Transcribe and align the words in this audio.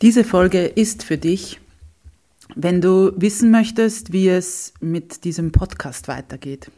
Diese 0.00 0.22
Folge 0.22 0.64
ist 0.64 1.02
für 1.02 1.18
dich, 1.18 1.58
wenn 2.54 2.80
du 2.80 3.12
wissen 3.16 3.50
möchtest, 3.50 4.12
wie 4.12 4.28
es 4.28 4.72
mit 4.80 5.24
diesem 5.24 5.50
Podcast 5.50 6.06
weitergeht. 6.06 6.70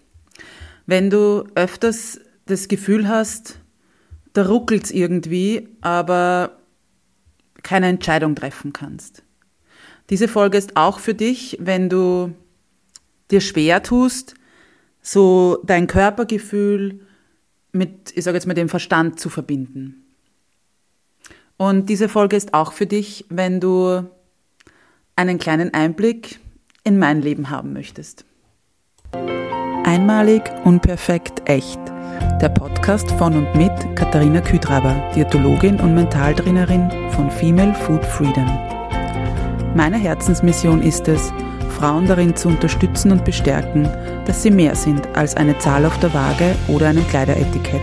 Wenn 0.87 1.11
du 1.11 1.45
öfters 1.54 2.19
das 2.46 2.67
Gefühl 2.69 3.09
hast, 3.09 3.59
da 4.33 4.46
ruckelt 4.46 4.85
es 4.85 4.91
irgendwie, 4.91 5.69
aber 5.83 6.56
keine 7.62 7.88
Entscheidung 7.88 8.34
treffen 8.34 8.73
kannst. 8.73 9.23
Diese 10.09 10.27
Folge 10.27 10.57
ist 10.57 10.79
auch 10.79 10.98
für 10.98 11.14
dich, 11.14 11.59
wenn 11.61 11.91
du 11.91 12.32
dir 13.30 13.43
schwer 13.43 13.82
tust, 13.82 14.34
so 15.02 15.62
dein 15.66 15.87
Körpergefühl 15.89 17.00
mit, 17.73 18.16
ich 18.16 18.25
sage 18.25 18.39
jetzt 18.39 18.46
mal, 18.46 18.55
dem 18.55 18.71
Verstand 18.71 19.21
zu 19.21 19.29
verbinden. 19.29 20.00
Und 21.61 21.90
diese 21.90 22.08
Folge 22.08 22.36
ist 22.36 22.54
auch 22.54 22.72
für 22.72 22.86
dich, 22.86 23.27
wenn 23.29 23.60
du 23.60 24.02
einen 25.14 25.38
kleinen 25.38 25.74
Einblick 25.74 26.41
in 26.84 26.98
mein 26.98 27.20
Leben 27.20 27.51
haben 27.51 27.74
möchtest. 27.74 28.24
Einmalig, 29.84 30.41
unperfekt, 30.65 31.42
echt. 31.45 31.78
Der 32.41 32.48
Podcast 32.48 33.10
von 33.10 33.34
und 33.37 33.54
mit 33.54 33.73
Katharina 33.95 34.41
Küdraber, 34.41 35.12
Diätologin 35.15 35.78
und 35.80 35.95
Mentaltrainerin 35.95 36.91
von 37.10 37.30
Female 37.30 37.74
Food 37.74 38.06
Freedom. 38.06 38.46
Meine 39.74 39.98
Herzensmission 39.98 40.80
ist 40.80 41.09
es, 41.09 41.30
Frauen 41.79 42.06
darin 42.06 42.34
zu 42.34 42.48
unterstützen 42.48 43.12
und 43.12 43.23
bestärken, 43.27 43.84
dass 44.24 44.42
sie 44.42 44.51
mehr 44.51 44.74
sind 44.74 45.06
als 45.15 45.37
eine 45.37 45.59
Zahl 45.59 45.84
auf 45.84 46.01
der 46.01 46.15
Waage 46.15 46.56
oder 46.68 46.88
einem 46.88 47.06
Kleideretikett 47.09 47.82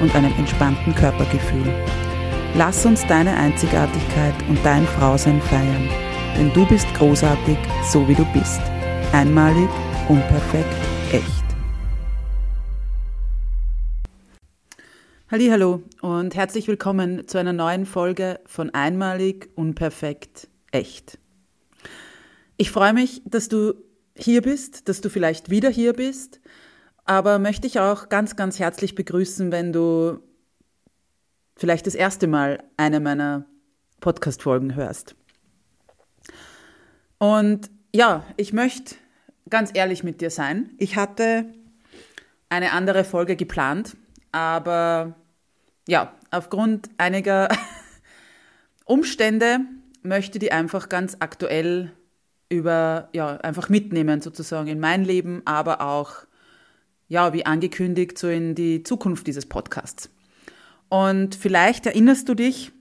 und 0.00 0.14
einem 0.14 0.32
entspannten 0.38 0.94
Körpergefühl. 0.94 1.72
Lass 2.54 2.84
uns 2.86 3.06
deine 3.06 3.36
Einzigartigkeit 3.36 4.34
und 4.48 4.58
dein 4.64 4.86
Frausein 4.86 5.40
feiern, 5.40 5.88
denn 6.36 6.52
du 6.52 6.66
bist 6.66 6.86
großartig, 6.94 7.56
so 7.90 8.06
wie 8.08 8.14
du 8.14 8.24
bist. 8.32 8.60
Einmalig, 9.12 9.68
unperfekt, 10.08 10.74
echt. 11.12 11.46
Hallo 15.30 15.82
und 16.02 16.34
herzlich 16.34 16.68
willkommen 16.68 17.26
zu 17.28 17.38
einer 17.38 17.52
neuen 17.52 17.84
Folge 17.84 18.40
von 18.46 18.70
Einmalig, 18.70 19.50
unperfekt, 19.54 20.48
echt. 20.72 21.18
Ich 22.56 22.70
freue 22.70 22.94
mich, 22.94 23.22
dass 23.26 23.48
du 23.48 23.74
hier 24.14 24.40
bist, 24.40 24.88
dass 24.88 25.00
du 25.00 25.10
vielleicht 25.10 25.50
wieder 25.50 25.68
hier 25.68 25.92
bist 25.92 26.40
aber 27.06 27.38
möchte 27.38 27.66
ich 27.66 27.78
auch 27.78 28.08
ganz, 28.08 28.36
ganz 28.36 28.58
herzlich 28.58 28.94
begrüßen, 28.94 29.52
wenn 29.52 29.72
du 29.72 30.18
vielleicht 31.56 31.86
das 31.86 31.94
erste 31.94 32.26
Mal 32.26 32.62
eine 32.76 33.00
meiner 33.00 33.46
Podcast-Folgen 34.00 34.74
hörst. 34.74 35.14
Und 37.18 37.70
ja, 37.94 38.24
ich 38.36 38.52
möchte 38.52 38.96
ganz 39.48 39.70
ehrlich 39.72 40.02
mit 40.02 40.20
dir 40.20 40.30
sein. 40.30 40.70
Ich 40.78 40.96
hatte 40.96 41.46
eine 42.48 42.72
andere 42.72 43.04
Folge 43.04 43.36
geplant, 43.36 43.96
aber 44.32 45.14
ja, 45.88 46.12
aufgrund 46.30 46.90
einiger 46.98 47.48
Umstände 48.84 49.60
möchte 50.02 50.38
die 50.38 50.52
einfach 50.52 50.88
ganz 50.88 51.16
aktuell 51.20 51.92
über, 52.48 53.08
ja, 53.12 53.36
einfach 53.38 53.68
mitnehmen 53.68 54.20
sozusagen 54.20 54.68
in 54.68 54.80
mein 54.80 55.04
Leben, 55.04 55.42
aber 55.44 55.80
auch 55.80 56.26
ja, 57.08 57.32
wie 57.32 57.46
angekündigt, 57.46 58.18
so 58.18 58.28
in 58.28 58.54
die 58.54 58.82
Zukunft 58.82 59.26
dieses 59.26 59.46
Podcasts. 59.46 60.10
Und 60.88 61.34
vielleicht 61.34 61.86
erinnerst 61.86 62.28
du 62.28 62.34
dich, 62.34 62.72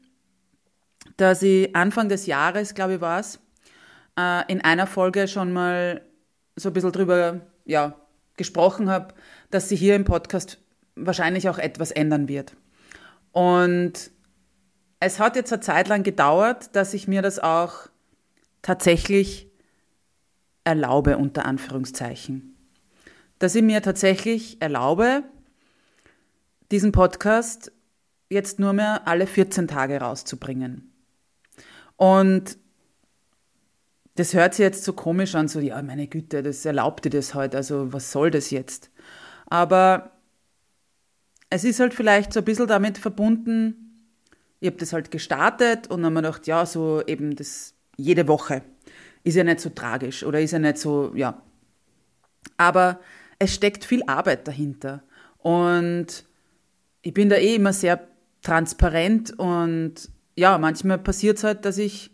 dass 1.17 1.41
ich 1.41 1.75
Anfang 1.75 2.09
des 2.09 2.25
Jahres, 2.25 2.73
glaube 2.73 2.95
ich, 2.95 3.01
war 3.01 3.19
es, 3.19 3.39
äh, 4.17 4.51
in 4.51 4.61
einer 4.61 4.87
Folge 4.87 5.27
schon 5.27 5.53
mal 5.53 6.01
so 6.55 6.69
ein 6.69 6.73
bisschen 6.73 6.91
drüber 6.91 7.41
ja, 7.65 7.95
gesprochen 8.37 8.89
habe, 8.89 9.13
dass 9.51 9.69
sich 9.69 9.79
hier 9.79 9.95
im 9.95 10.05
Podcast 10.05 10.59
wahrscheinlich 10.95 11.49
auch 11.49 11.57
etwas 11.57 11.91
ändern 11.91 12.27
wird. 12.27 12.55
Und 13.31 14.11
es 14.99 15.19
hat 15.19 15.35
jetzt 15.35 15.51
eine 15.51 15.61
Zeit 15.61 15.87
lang 15.87 16.03
gedauert, 16.03 16.75
dass 16.75 16.93
ich 16.93 17.07
mir 17.07 17.21
das 17.21 17.39
auch 17.39 17.89
tatsächlich 18.61 19.47
erlaube, 20.63 21.17
unter 21.17 21.45
Anführungszeichen 21.45 22.54
dass 23.39 23.55
ich 23.55 23.63
mir 23.63 23.81
tatsächlich 23.81 24.61
erlaube, 24.61 25.23
diesen 26.71 26.91
Podcast 26.91 27.71
jetzt 28.29 28.59
nur 28.59 28.73
mehr 28.73 29.07
alle 29.07 29.27
14 29.27 29.67
Tage 29.67 29.99
rauszubringen. 29.99 30.91
Und 31.97 32.57
das 34.15 34.33
hört 34.33 34.53
sich 34.53 34.63
jetzt 34.63 34.83
so 34.83 34.93
komisch 34.93 35.35
an, 35.35 35.47
so, 35.47 35.59
ja, 35.59 35.81
meine 35.81 36.07
Güte, 36.07 36.41
das 36.41 36.65
erlaubt 36.65 37.05
dir 37.05 37.09
das 37.09 37.33
heute, 37.33 37.57
also 37.57 37.91
was 37.91 38.11
soll 38.11 38.31
das 38.31 38.49
jetzt? 38.49 38.89
Aber 39.47 40.11
es 41.49 41.63
ist 41.63 41.79
halt 41.79 41.93
vielleicht 41.93 42.33
so 42.33 42.39
ein 42.39 42.45
bisschen 42.45 42.67
damit 42.67 42.97
verbunden, 42.97 43.85
ich 44.61 44.67
habe 44.67 44.77
das 44.77 44.93
halt 44.93 45.11
gestartet 45.11 45.87
und 45.87 46.01
dann 46.01 46.05
habe 46.05 46.13
mir 46.15 46.21
gedacht, 46.21 46.47
ja, 46.47 46.65
so 46.65 47.03
eben 47.05 47.35
das 47.35 47.73
jede 47.97 48.27
Woche 48.27 48.61
ist 49.23 49.35
ja 49.35 49.43
nicht 49.43 49.59
so 49.59 49.69
tragisch 49.69 50.23
oder 50.23 50.39
ist 50.39 50.51
ja 50.51 50.59
nicht 50.59 50.77
so, 50.77 51.11
ja. 51.15 51.41
Aber 52.57 52.99
es 53.39 53.53
steckt 53.53 53.85
viel 53.85 54.03
Arbeit 54.07 54.47
dahinter. 54.47 55.03
Und 55.37 56.25
ich 57.01 57.13
bin 57.13 57.29
da 57.29 57.35
eh 57.35 57.55
immer 57.55 57.73
sehr 57.73 58.07
transparent 58.41 59.37
und 59.37 60.09
ja, 60.35 60.57
manchmal 60.57 60.97
passiert 60.97 61.37
es 61.37 61.43
halt, 61.43 61.65
dass 61.65 61.77
ich 61.77 62.11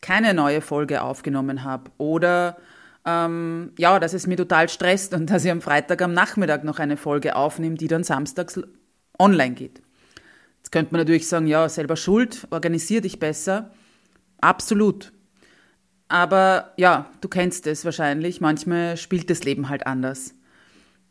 keine 0.00 0.34
neue 0.34 0.60
Folge 0.60 1.02
aufgenommen 1.02 1.64
habe 1.64 1.90
oder 1.98 2.56
ähm, 3.04 3.72
ja, 3.78 3.98
dass 3.98 4.14
es 4.14 4.26
mir 4.26 4.36
total 4.36 4.68
stresst 4.68 5.14
und 5.14 5.30
dass 5.30 5.44
ich 5.44 5.50
am 5.50 5.60
Freitag 5.60 6.02
am 6.02 6.12
Nachmittag 6.12 6.64
noch 6.64 6.78
eine 6.78 6.96
Folge 6.96 7.36
aufnehme, 7.36 7.76
die 7.76 7.88
dann 7.88 8.04
samstags 8.04 8.60
online 9.18 9.54
geht. 9.54 9.80
Jetzt 10.58 10.72
könnte 10.72 10.92
man 10.92 11.00
natürlich 11.00 11.28
sagen, 11.28 11.46
ja, 11.46 11.68
selber 11.68 11.96
schuld, 11.96 12.46
organisier 12.50 13.00
dich 13.00 13.18
besser. 13.18 13.70
Absolut. 14.40 15.12
Aber 16.08 16.72
ja, 16.76 17.10
du 17.20 17.28
kennst 17.28 17.66
es 17.66 17.84
wahrscheinlich, 17.84 18.40
manchmal 18.40 18.96
spielt 18.96 19.30
das 19.30 19.44
Leben 19.44 19.68
halt 19.68 19.86
anders. 19.86 20.34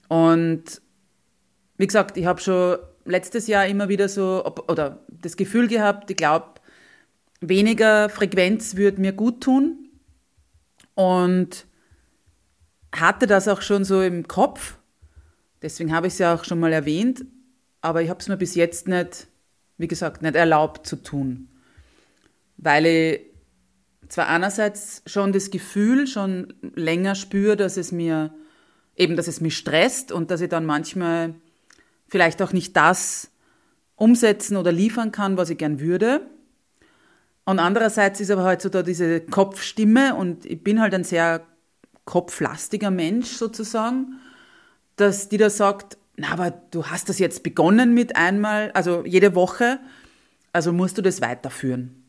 Und 0.07 0.81
wie 1.77 1.87
gesagt, 1.87 2.17
ich 2.17 2.25
habe 2.25 2.39
schon 2.41 2.77
letztes 3.05 3.47
Jahr 3.47 3.65
immer 3.67 3.89
wieder 3.89 4.09
so, 4.09 4.43
oder 4.67 5.03
das 5.09 5.37
Gefühl 5.37 5.67
gehabt, 5.67 6.09
ich 6.09 6.17
glaube, 6.17 6.61
weniger 7.41 8.09
Frequenz 8.09 8.75
würde 8.75 9.01
mir 9.01 9.13
gut 9.13 9.41
tun. 9.41 9.89
Und 10.95 11.65
hatte 12.93 13.27
das 13.27 13.47
auch 13.47 13.61
schon 13.61 13.83
so 13.83 14.01
im 14.01 14.27
Kopf. 14.27 14.77
Deswegen 15.61 15.93
habe 15.93 16.07
ich 16.07 16.13
es 16.13 16.19
ja 16.19 16.33
auch 16.33 16.45
schon 16.45 16.59
mal 16.59 16.71
erwähnt. 16.71 17.25
Aber 17.81 18.01
ich 18.01 18.09
habe 18.09 18.19
es 18.19 18.27
mir 18.27 18.37
bis 18.37 18.55
jetzt 18.55 18.87
nicht, 18.87 19.27
wie 19.77 19.87
gesagt, 19.87 20.21
nicht 20.21 20.35
erlaubt 20.35 20.87
zu 20.87 20.95
tun. 20.95 21.49
Weil 22.57 22.85
ich 22.85 23.21
zwar 24.07 24.27
einerseits 24.27 25.03
schon 25.05 25.33
das 25.33 25.51
Gefühl 25.51 26.07
schon 26.07 26.53
länger 26.61 27.15
spüre, 27.15 27.57
dass 27.57 27.77
es 27.77 27.91
mir 27.91 28.33
eben, 28.95 29.15
dass 29.15 29.27
es 29.27 29.41
mich 29.41 29.57
stresst 29.57 30.11
und 30.11 30.31
dass 30.31 30.41
ich 30.41 30.49
dann 30.49 30.65
manchmal 30.65 31.35
vielleicht 32.07 32.41
auch 32.41 32.53
nicht 32.53 32.75
das 32.75 33.29
umsetzen 33.95 34.57
oder 34.57 34.71
liefern 34.71 35.11
kann, 35.11 35.37
was 35.37 35.49
ich 35.49 35.57
gern 35.57 35.79
würde. 35.79 36.21
Und 37.45 37.59
andererseits 37.59 38.19
ist 38.19 38.31
aber 38.31 38.43
halt 38.43 38.61
so 38.61 38.69
da 38.69 38.83
diese 38.83 39.21
Kopfstimme 39.21 40.15
und 40.15 40.45
ich 40.45 40.63
bin 40.63 40.81
halt 40.81 40.93
ein 40.93 41.03
sehr 41.03 41.45
kopflastiger 42.05 42.91
Mensch 42.91 43.27
sozusagen, 43.31 44.19
dass 44.95 45.29
die 45.29 45.37
da 45.37 45.49
sagt, 45.49 45.97
na, 46.17 46.31
aber 46.31 46.51
du 46.51 46.85
hast 46.87 47.09
das 47.09 47.19
jetzt 47.19 47.43
begonnen 47.43 47.93
mit 47.93 48.15
einmal, 48.15 48.71
also 48.71 49.03
jede 49.05 49.35
Woche, 49.35 49.79
also 50.53 50.71
musst 50.71 50.97
du 50.97 51.01
das 51.01 51.21
weiterführen. 51.21 52.03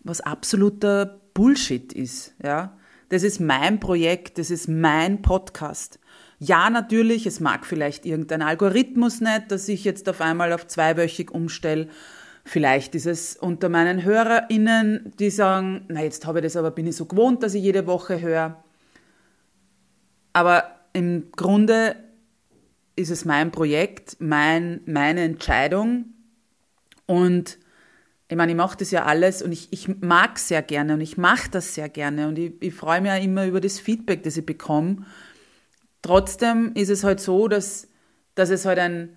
Was 0.00 0.20
absoluter 0.20 1.20
Bullshit 1.34 1.92
ist, 1.92 2.34
ja. 2.42 2.76
Das 3.08 3.22
ist 3.22 3.40
mein 3.40 3.80
Projekt, 3.80 4.38
das 4.38 4.50
ist 4.50 4.68
mein 4.68 5.22
Podcast. 5.22 5.98
Ja, 6.38 6.70
natürlich, 6.70 7.26
es 7.26 7.40
mag 7.40 7.66
vielleicht 7.66 8.04
irgendein 8.04 8.42
Algorithmus 8.42 9.20
nicht, 9.20 9.50
dass 9.50 9.68
ich 9.68 9.84
jetzt 9.84 10.08
auf 10.08 10.20
einmal 10.20 10.52
auf 10.52 10.66
zweiwöchig 10.66 11.30
umstelle. 11.30 11.88
Vielleicht 12.44 12.94
ist 12.94 13.06
es 13.06 13.36
unter 13.36 13.68
meinen 13.68 14.04
HörerInnen, 14.04 15.12
die 15.18 15.30
sagen, 15.30 15.84
na 15.88 16.02
jetzt 16.02 16.26
habe 16.26 16.38
ich 16.38 16.44
das 16.44 16.56
aber, 16.56 16.70
bin 16.70 16.86
ich 16.86 16.96
so 16.96 17.06
gewohnt, 17.06 17.42
dass 17.42 17.54
ich 17.54 17.62
jede 17.62 17.86
Woche 17.86 18.20
höre. 18.20 18.62
Aber 20.32 20.64
im 20.92 21.32
Grunde 21.32 21.96
ist 22.94 23.10
es 23.10 23.24
mein 23.24 23.50
Projekt, 23.50 24.16
mein, 24.18 24.80
meine 24.86 25.22
Entscheidung. 25.22 26.06
Und 27.06 27.58
ich 28.28 28.36
meine, 28.36 28.52
ich 28.52 28.56
mache 28.56 28.76
das 28.76 28.90
ja 28.90 29.04
alles 29.04 29.40
und 29.40 29.52
ich, 29.52 29.68
ich 29.70 29.88
mag 30.00 30.38
sehr 30.38 30.60
gerne 30.62 30.94
und 30.94 31.00
ich 31.00 31.16
mache 31.16 31.50
das 31.50 31.74
sehr 31.74 31.88
gerne 31.88 32.28
und 32.28 32.38
ich, 32.38 32.52
ich 32.60 32.74
freue 32.74 33.00
mich 33.00 33.10
ja 33.10 33.16
immer 33.16 33.46
über 33.46 33.60
das 33.60 33.80
Feedback, 33.80 34.22
das 34.22 34.36
ich 34.36 34.44
bekomme. 34.44 35.06
Trotzdem 36.02 36.72
ist 36.74 36.90
es 36.90 37.04
halt 37.04 37.20
so, 37.20 37.48
dass, 37.48 37.88
dass 38.34 38.50
es 38.50 38.66
halt 38.66 38.78
ein, 38.78 39.16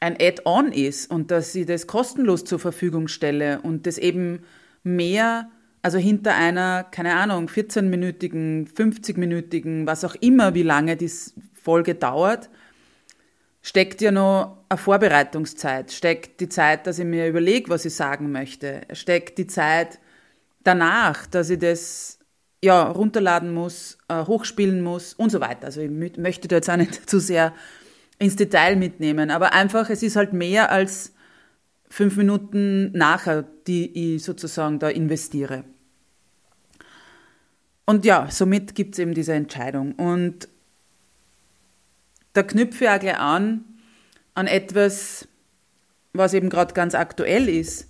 ein 0.00 0.16
Add-on 0.20 0.70
ist 0.70 1.10
und 1.10 1.30
dass 1.30 1.54
ich 1.54 1.64
das 1.64 1.86
kostenlos 1.86 2.44
zur 2.44 2.58
Verfügung 2.58 3.08
stelle 3.08 3.60
und 3.62 3.86
das 3.86 3.96
eben 3.96 4.40
mehr, 4.82 5.50
also 5.80 5.96
hinter 5.96 6.34
einer, 6.34 6.84
keine 6.84 7.14
Ahnung, 7.14 7.46
14-minütigen, 7.46 8.68
50-minütigen, 8.68 9.86
was 9.86 10.04
auch 10.04 10.14
immer, 10.16 10.54
wie 10.54 10.62
lange 10.62 10.96
die 10.96 11.10
Folge 11.54 11.94
dauert, 11.94 12.50
steckt 13.62 14.00
ja 14.00 14.10
noch 14.10 14.64
eine 14.68 14.78
Vorbereitungszeit, 14.78 15.92
steckt 15.92 16.40
die 16.40 16.48
Zeit, 16.48 16.86
dass 16.86 16.98
ich 16.98 17.04
mir 17.04 17.28
überlege, 17.28 17.70
was 17.70 17.84
ich 17.84 17.94
sagen 17.94 18.32
möchte, 18.32 18.82
steckt 18.92 19.38
die 19.38 19.46
Zeit 19.46 19.98
danach, 20.64 21.26
dass 21.26 21.50
ich 21.50 21.58
das 21.58 22.18
ja, 22.64 22.82
runterladen 22.84 23.52
muss, 23.52 23.98
äh, 24.08 24.24
hochspielen 24.24 24.82
muss 24.82 25.14
und 25.14 25.30
so 25.30 25.40
weiter. 25.40 25.66
Also 25.66 25.80
ich 25.80 25.90
möchte 25.90 26.48
da 26.48 26.56
jetzt 26.56 26.70
auch 26.70 26.76
nicht 26.76 26.94
zu 27.10 27.18
sehr 27.18 27.52
ins 28.18 28.36
Detail 28.36 28.76
mitnehmen. 28.76 29.30
Aber 29.30 29.52
einfach, 29.52 29.90
es 29.90 30.02
ist 30.02 30.16
halt 30.16 30.32
mehr 30.32 30.70
als 30.70 31.12
fünf 31.88 32.16
Minuten 32.16 32.92
nachher, 32.92 33.44
die 33.66 34.14
ich 34.14 34.22
sozusagen 34.22 34.78
da 34.78 34.88
investiere. 34.88 35.64
Und 37.84 38.04
ja, 38.04 38.28
somit 38.30 38.76
gibt 38.76 38.94
es 38.94 39.00
eben 39.00 39.12
diese 39.12 39.34
Entscheidung. 39.34 39.92
Und 39.92 40.48
da 42.32 42.42
knüpfe 42.42 42.84
ich 42.84 42.90
auch 42.90 42.98
gleich 42.98 43.18
an, 43.18 43.64
an 44.34 44.46
etwas, 44.46 45.28
was 46.12 46.34
eben 46.34 46.50
gerade 46.50 46.74
ganz 46.74 46.94
aktuell 46.94 47.48
ist. 47.48 47.88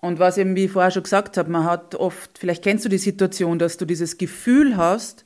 Und 0.00 0.18
was 0.18 0.38
eben, 0.38 0.54
wie 0.56 0.66
ich 0.66 0.70
vorher 0.70 0.90
schon 0.90 1.02
gesagt 1.02 1.36
habe, 1.36 1.50
man 1.50 1.64
hat 1.64 1.94
oft, 1.94 2.38
vielleicht 2.38 2.62
kennst 2.62 2.84
du 2.84 2.88
die 2.88 2.98
Situation, 2.98 3.58
dass 3.58 3.76
du 3.76 3.86
dieses 3.86 4.18
Gefühl 4.18 4.76
hast, 4.76 5.24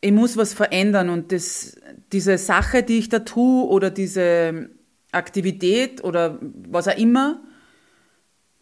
ich 0.00 0.12
muss 0.12 0.36
was 0.36 0.54
verändern 0.54 1.10
und 1.10 1.32
das, 1.32 1.76
diese 2.12 2.38
Sache, 2.38 2.82
die 2.82 2.98
ich 2.98 3.08
da 3.08 3.20
tue 3.20 3.66
oder 3.66 3.90
diese 3.90 4.70
Aktivität 5.12 6.04
oder 6.04 6.38
was 6.40 6.88
auch 6.88 6.96
immer, 6.96 7.42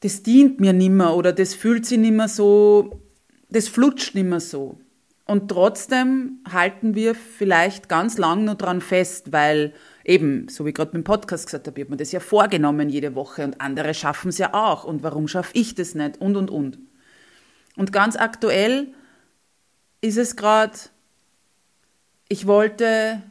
das 0.01 0.23
dient 0.23 0.61
mir 0.61 0.73
nimmer 0.73 1.17
oder 1.17 1.33
das 1.33 1.55
fühlt 1.55 1.87
sich 1.87 1.99
nimmer 1.99 2.29
so, 2.29 3.01
das 3.49 3.69
flutscht 3.69 4.15
nimmer 4.15 4.41
so. 4.41 4.79
Und 5.27 5.49
trotzdem 5.49 6.41
halten 6.51 6.95
wir 6.95 7.15
vielleicht 7.15 7.89
ganz 7.89 8.19
lang 8.19 8.45
nur 8.45 8.57
dran 8.57 8.81
fest, 8.81 9.33
weil 9.33 9.73
eben, 10.05 10.49
so 10.49 10.67
wie 10.67 10.73
gerade 10.73 10.93
beim 10.93 11.05
Podcast 11.05 11.47
gesagt 11.47 11.67
habe, 11.67 11.81
ich 11.81 11.85
habe 11.85 11.93
mir 11.93 11.97
das 11.97 12.13
ja 12.13 12.21
vorgenommen 12.21 12.91
jede 12.91 13.15
Woche 13.15 13.43
und 13.45 13.61
andere 13.61 13.95
schaffen 13.95 14.29
es 14.29 14.39
ja 14.39 14.53
auch. 14.53 14.85
Und 14.85 15.03
warum 15.03 15.27
schaffe 15.29 15.53
ich 15.55 15.75
das 15.75 15.95
nicht? 15.95 16.21
Und, 16.21 16.37
und, 16.37 16.51
und. 16.51 16.79
Und 17.77 17.93
ganz 17.93 18.17
aktuell 18.17 18.89
ist 20.03 20.19
es 20.19 20.37
gerade 20.37 20.79
ich 22.29 22.47
wollte, 22.47 23.23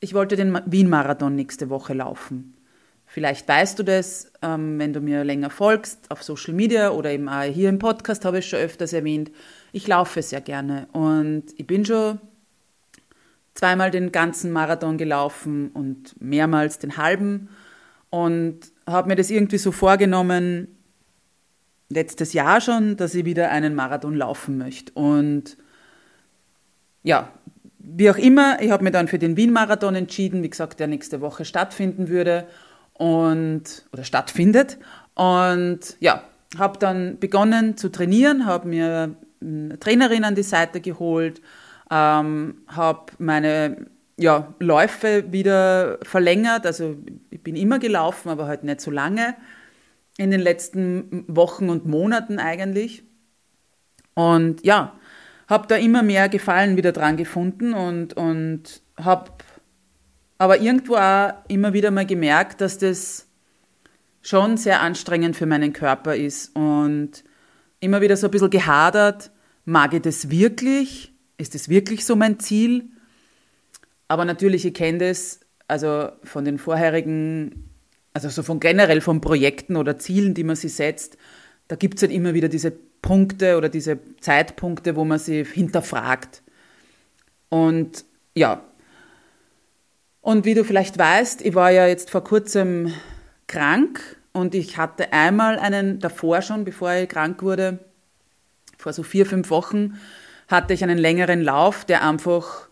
ich 0.00 0.14
wollte 0.14 0.36
den 0.36 0.58
Wien-Marathon 0.66 1.34
nächste 1.34 1.70
Woche 1.70 1.94
laufen. 1.94 2.56
Vielleicht 3.06 3.46
weißt 3.46 3.78
du 3.78 3.82
das, 3.82 4.32
ähm, 4.42 4.78
wenn 4.78 4.92
du 4.92 5.00
mir 5.00 5.24
länger 5.24 5.50
folgst 5.50 6.10
auf 6.10 6.22
Social 6.22 6.54
Media 6.54 6.90
oder 6.90 7.10
eben 7.10 7.28
auch 7.28 7.42
hier 7.42 7.68
im 7.68 7.78
Podcast 7.78 8.24
habe 8.24 8.38
ich 8.38 8.48
schon 8.48 8.58
öfters 8.58 8.92
erwähnt. 8.92 9.30
Ich 9.74 9.88
laufe 9.88 10.22
sehr 10.22 10.40
gerne 10.40 10.86
und 10.92 11.46
ich 11.56 11.66
bin 11.66 11.84
schon 11.84 12.20
zweimal 13.54 13.90
den 13.90 14.12
ganzen 14.12 14.52
Marathon 14.52 14.98
gelaufen 14.98 15.70
und 15.70 16.14
mehrmals 16.22 16.78
den 16.78 16.96
halben 16.96 17.48
und 18.08 18.60
habe 18.86 19.08
mir 19.08 19.16
das 19.16 19.30
irgendwie 19.30 19.58
so 19.58 19.72
vorgenommen, 19.72 20.68
letztes 21.88 22.34
Jahr 22.34 22.60
schon, 22.60 22.96
dass 22.96 23.16
ich 23.16 23.24
wieder 23.24 23.50
einen 23.50 23.74
Marathon 23.74 24.14
laufen 24.14 24.58
möchte. 24.58 24.92
Und 24.92 25.56
ja, 27.02 27.32
wie 27.80 28.10
auch 28.10 28.16
immer, 28.16 28.62
ich 28.62 28.70
habe 28.70 28.84
mich 28.84 28.92
dann 28.92 29.08
für 29.08 29.18
den 29.18 29.36
Wien-Marathon 29.36 29.96
entschieden, 29.96 30.44
wie 30.44 30.50
gesagt, 30.50 30.78
der 30.78 30.86
nächste 30.86 31.20
Woche 31.20 31.44
stattfinden 31.44 32.06
würde 32.06 32.46
und 32.92 33.86
oder 33.92 34.04
stattfindet. 34.04 34.78
Und 35.16 35.96
ja, 35.98 36.22
habe 36.56 36.78
dann 36.78 37.18
begonnen 37.18 37.76
zu 37.76 37.90
trainieren, 37.90 38.46
habe 38.46 38.68
mir 38.68 39.16
Trainerin 39.40 40.24
an 40.24 40.34
die 40.34 40.42
Seite 40.42 40.80
geholt, 40.80 41.40
ähm, 41.90 42.62
habe 42.68 43.12
meine 43.18 43.86
ja, 44.16 44.54
Läufe 44.58 45.32
wieder 45.32 45.98
verlängert. 46.02 46.66
Also 46.66 46.96
ich 47.30 47.42
bin 47.42 47.56
immer 47.56 47.78
gelaufen, 47.78 48.28
aber 48.28 48.46
halt 48.46 48.64
nicht 48.64 48.80
so 48.80 48.90
lange. 48.90 49.34
In 50.16 50.30
den 50.30 50.40
letzten 50.40 51.24
Wochen 51.26 51.68
und 51.68 51.86
Monaten 51.86 52.38
eigentlich. 52.38 53.02
Und 54.14 54.64
ja, 54.64 54.98
habe 55.48 55.66
da 55.66 55.76
immer 55.76 56.02
mehr 56.02 56.28
Gefallen 56.28 56.76
wieder 56.76 56.92
dran 56.92 57.16
gefunden 57.16 57.74
und, 57.74 58.14
und 58.14 58.80
habe 58.96 59.32
aber 60.38 60.60
irgendwo 60.60 60.96
auch 60.96 61.32
immer 61.48 61.72
wieder 61.72 61.90
mal 61.90 62.06
gemerkt, 62.06 62.60
dass 62.60 62.78
das 62.78 63.26
schon 64.22 64.56
sehr 64.56 64.80
anstrengend 64.80 65.36
für 65.36 65.46
meinen 65.46 65.72
Körper 65.72 66.16
ist 66.16 66.54
und 66.56 67.24
immer 67.84 68.00
wieder 68.00 68.16
so 68.16 68.26
ein 68.26 68.30
bisschen 68.30 68.50
gehadert, 68.50 69.30
mag 69.64 69.94
ich 69.94 70.02
das 70.02 70.30
wirklich? 70.30 71.12
Ist 71.36 71.54
das 71.54 71.68
wirklich 71.68 72.04
so 72.04 72.16
mein 72.16 72.40
Ziel? 72.40 72.84
Aber 74.08 74.24
natürlich, 74.24 74.64
ich 74.64 74.74
kenne 74.74 74.98
das, 74.98 75.40
also 75.68 76.08
von 76.22 76.44
den 76.44 76.58
vorherigen, 76.58 77.70
also 78.12 78.28
so 78.28 78.42
von 78.42 78.60
generell 78.60 79.00
von 79.00 79.20
Projekten 79.20 79.76
oder 79.76 79.98
Zielen, 79.98 80.34
die 80.34 80.44
man 80.44 80.56
sich 80.56 80.74
setzt, 80.74 81.16
da 81.68 81.76
gibt 81.76 81.96
es 81.96 82.02
halt 82.02 82.12
immer 82.12 82.34
wieder 82.34 82.48
diese 82.48 82.72
Punkte 83.02 83.56
oder 83.56 83.68
diese 83.68 83.98
Zeitpunkte, 84.20 84.96
wo 84.96 85.04
man 85.04 85.18
sich 85.18 85.48
hinterfragt. 85.48 86.42
Und 87.48 88.04
ja. 88.34 88.64
Und 90.20 90.44
wie 90.44 90.54
du 90.54 90.64
vielleicht 90.64 90.98
weißt, 90.98 91.42
ich 91.42 91.54
war 91.54 91.70
ja 91.70 91.86
jetzt 91.86 92.10
vor 92.10 92.24
kurzem 92.24 92.92
krank 93.46 94.00
und 94.34 94.54
ich 94.54 94.76
hatte 94.76 95.12
einmal 95.12 95.58
einen, 95.58 96.00
davor 96.00 96.42
schon, 96.42 96.64
bevor 96.64 96.92
ich 96.92 97.08
krank 97.08 97.42
wurde, 97.42 97.78
vor 98.76 98.92
so 98.92 99.02
vier, 99.02 99.24
fünf 99.24 99.48
Wochen, 99.48 99.94
hatte 100.48 100.74
ich 100.74 100.82
einen 100.82 100.98
längeren 100.98 101.40
Lauf, 101.40 101.86
der 101.86 102.06
einfach 102.06 102.68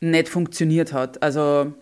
nicht 0.00 0.30
funktioniert 0.30 0.94
hat. 0.94 1.22
Also 1.22 1.74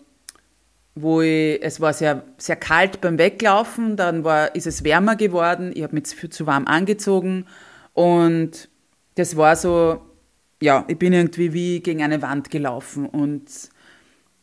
wo 0.95 1.21
ich, 1.21 1.63
es 1.63 1.79
war 1.79 1.93
sehr, 1.93 2.23
sehr 2.37 2.57
kalt 2.57 2.99
beim 2.99 3.17
Weglaufen, 3.17 3.95
dann 3.95 4.25
war, 4.25 4.53
ist 4.55 4.67
es 4.67 4.83
wärmer 4.83 5.15
geworden, 5.15 5.71
ich 5.73 5.83
habe 5.83 5.95
mich 5.95 6.07
zu, 6.07 6.29
zu 6.29 6.45
warm 6.45 6.67
angezogen 6.67 7.45
und 7.93 8.67
das 9.15 9.37
war 9.37 9.55
so, 9.55 10.01
ja, 10.61 10.83
ich 10.87 10.97
bin 10.97 11.13
irgendwie 11.13 11.53
wie 11.53 11.79
gegen 11.79 12.03
eine 12.03 12.21
Wand 12.21 12.49
gelaufen. 12.49 13.05
Und 13.05 13.49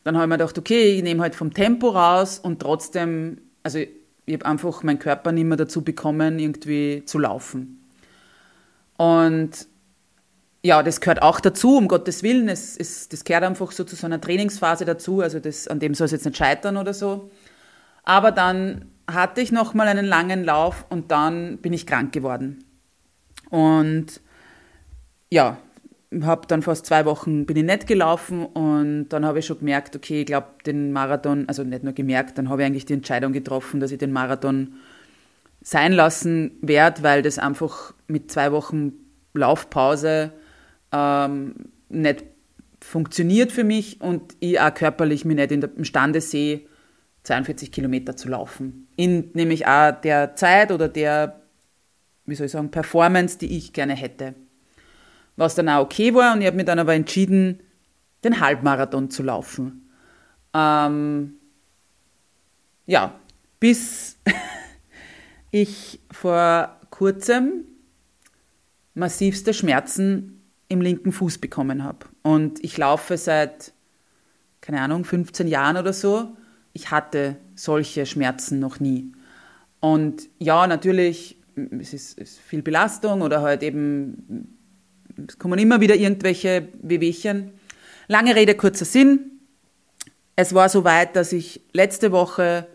dann 0.05 0.17
habe 0.17 0.25
ich 0.25 0.29
mir 0.29 0.39
gedacht, 0.39 0.59
okay, 0.59 0.97
ich 0.97 1.03
nehme 1.03 1.23
halt 1.23 1.35
vom 1.35 1.53
Tempo 1.53 1.89
raus 1.89 2.39
und 2.39 2.61
trotzdem, 2.61 3.41
also 3.63 3.81
ich 4.29 4.35
habe 4.35 4.47
einfach 4.47 4.83
meinen 4.83 4.99
Körper 4.99 5.33
nicht 5.33 5.45
mehr 5.45 5.57
dazu 5.57 5.83
bekommen, 5.83 6.39
irgendwie 6.39 7.03
zu 7.07 7.19
laufen. 7.19 7.85
Und 8.97 9.67
ja, 10.63 10.83
das 10.83 11.01
gehört 11.01 11.23
auch 11.23 11.41
dazu, 11.41 11.77
um 11.77 11.89
Gottes 11.89 12.23
Willen. 12.23 12.49
Es, 12.49 12.77
es, 12.77 13.09
das 13.09 13.25
gehört 13.25 13.45
einfach 13.45 13.71
so 13.73 13.85
zu 13.85 13.97
so 13.97 14.07
einer 14.07 14.21
Trainingsphase 14.21 14.85
dazu. 14.85 15.21
Also 15.21 15.41
das, 15.41 15.69
an 15.69 15.79
dem 15.81 15.95
soll 15.95 16.07
es 16.07 16.13
jetzt 16.13 16.25
nicht 16.25 16.37
scheitern 16.37 16.77
oder 16.77 16.93
so. 16.93 17.31
Aber 18.03 18.33
dann 18.33 18.87
hatte 19.07 19.41
ich 19.41 19.53
nochmal 19.53 19.89
einen 19.89 20.05
langen 20.05 20.45
Lauf 20.45 20.85
und 20.91 21.11
dann 21.11 21.59
bin 21.59 21.73
ich 21.73 21.87
krank 21.87 22.13
geworden. 22.13 22.65
Und 23.51 24.21
ja, 25.31 25.59
habe 26.23 26.47
dann 26.47 26.63
fast 26.63 26.87
zwei 26.87 27.05
Wochen 27.05 27.45
bin 27.45 27.57
ich 27.57 27.65
nicht 27.65 27.87
gelaufen 27.87 28.47
und 28.47 29.09
dann 29.11 29.27
habe 29.27 29.41
ich 29.41 29.47
schon 29.47 29.59
gemerkt, 29.59 29.95
okay, 29.95 30.21
ich 30.21 30.27
glaube, 30.27 30.49
den 30.65 30.93
Marathon, 30.93 31.47
also 31.49 31.65
nicht 31.65 31.85
nur 31.85 31.93
gemerkt, 31.93 32.39
dann 32.39 32.49
habe 32.49 32.63
ich 32.63 32.67
eigentlich 32.67 32.87
die 32.87 32.95
Entscheidung 32.95 33.33
getroffen, 33.33 33.81
dass 33.81 33.93
ich 33.93 33.99
den 33.99 34.13
Marathon 34.13 34.75
sein 35.61 35.93
lassen 35.93 36.53
werde, 36.63 37.03
weil 37.03 37.23
das 37.23 37.39
einfach 37.39 37.93
mit 38.07 38.31
zwei 38.31 38.53
Wochen 38.53 38.93
Laufpause 39.35 40.33
ähm, 40.93 41.55
nicht 41.89 42.25
funktioniert 42.81 43.53
für 43.53 43.65
mich 43.65 44.01
und 44.01 44.35
ich 44.41 44.61
auch 44.61 44.73
körperlich 44.73 45.25
mich 45.25 45.37
nicht 45.37 45.51
imstande 45.51 46.21
sehe, 46.21 46.63
42 47.25 47.71
Kilometer 47.71 48.17
zu 48.17 48.29
laufen. 48.29 48.89
In 48.97 49.31
nämlich 49.35 49.67
auch 49.67 49.93
der 50.01 50.37
Zeit 50.37 50.73
oder 50.73 50.89
der 50.89 51.39
wie 52.29 52.35
soll 52.35 52.47
ich 52.47 52.53
sagen, 52.53 52.71
Performance, 52.71 53.39
die 53.39 53.57
ich 53.57 53.73
gerne 53.73 53.95
hätte. 53.95 54.35
Was 55.39 55.55
dann 55.55 55.69
auch 55.69 55.85
okay 55.85 56.13
war 56.15 56.35
und 56.35 56.41
ich 56.41 56.49
habe 56.49 56.57
mich 56.57 56.67
dann 56.67 56.81
aber 56.81 56.95
entschieden, 56.95 57.61
den 58.25 58.41
Halbmarathon 58.41 59.09
zu 59.09 59.23
laufen. 59.23 59.89
Ähm, 60.53 61.35
ja, 62.87 63.15
bis, 63.61 64.19
ich 65.53 66.01
vor 66.11 66.77
kurzem 66.91 67.65
massivste 68.95 69.55
Schmerzen 69.55 70.43
im 70.69 70.81
linken 70.81 71.13
Fuß 71.13 71.39
bekommen 71.39 71.85
habe. 71.85 72.07
Und 72.23 72.63
ich 72.65 72.77
laufe 72.77 73.17
seit, 73.17 73.73
keine 74.61 74.81
Ahnung, 74.81 75.05
15 75.05 75.47
Jahren 75.47 75.77
oder 75.77 75.93
so. 75.93 76.37
Ich 76.73 76.91
hatte 76.91 77.37
solche 77.55 78.07
Schmerzen 78.07 78.59
noch 78.59 78.81
nie. 78.81 79.13
Und 79.79 80.29
ja, 80.39 80.67
natürlich, 80.67 81.37
es 81.55 81.95
ist, 81.95 82.19
ist 82.19 82.41
viel 82.41 82.63
Belastung 82.63 83.23
oder 83.23 83.43
halt 83.43 83.63
eben, 83.63 84.58
es 85.27 85.39
kommen 85.39 85.59
immer 85.59 85.81
wieder 85.81 85.97
irgendwelche 85.97 86.69
Wehwehchen. 86.83 87.53
Lange 88.07 88.37
Rede, 88.37 88.55
kurzer 88.55 88.85
Sinn. 88.85 89.41
Es 90.37 90.55
war 90.55 90.69
so 90.69 90.85
weit, 90.85 91.17
dass 91.17 91.33
ich 91.33 91.61
letzte 91.73 92.13
Woche 92.13 92.67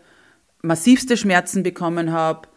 massivste 0.62 1.16
Schmerzen 1.16 1.62
bekommen 1.62 2.12
habe, 2.12 2.48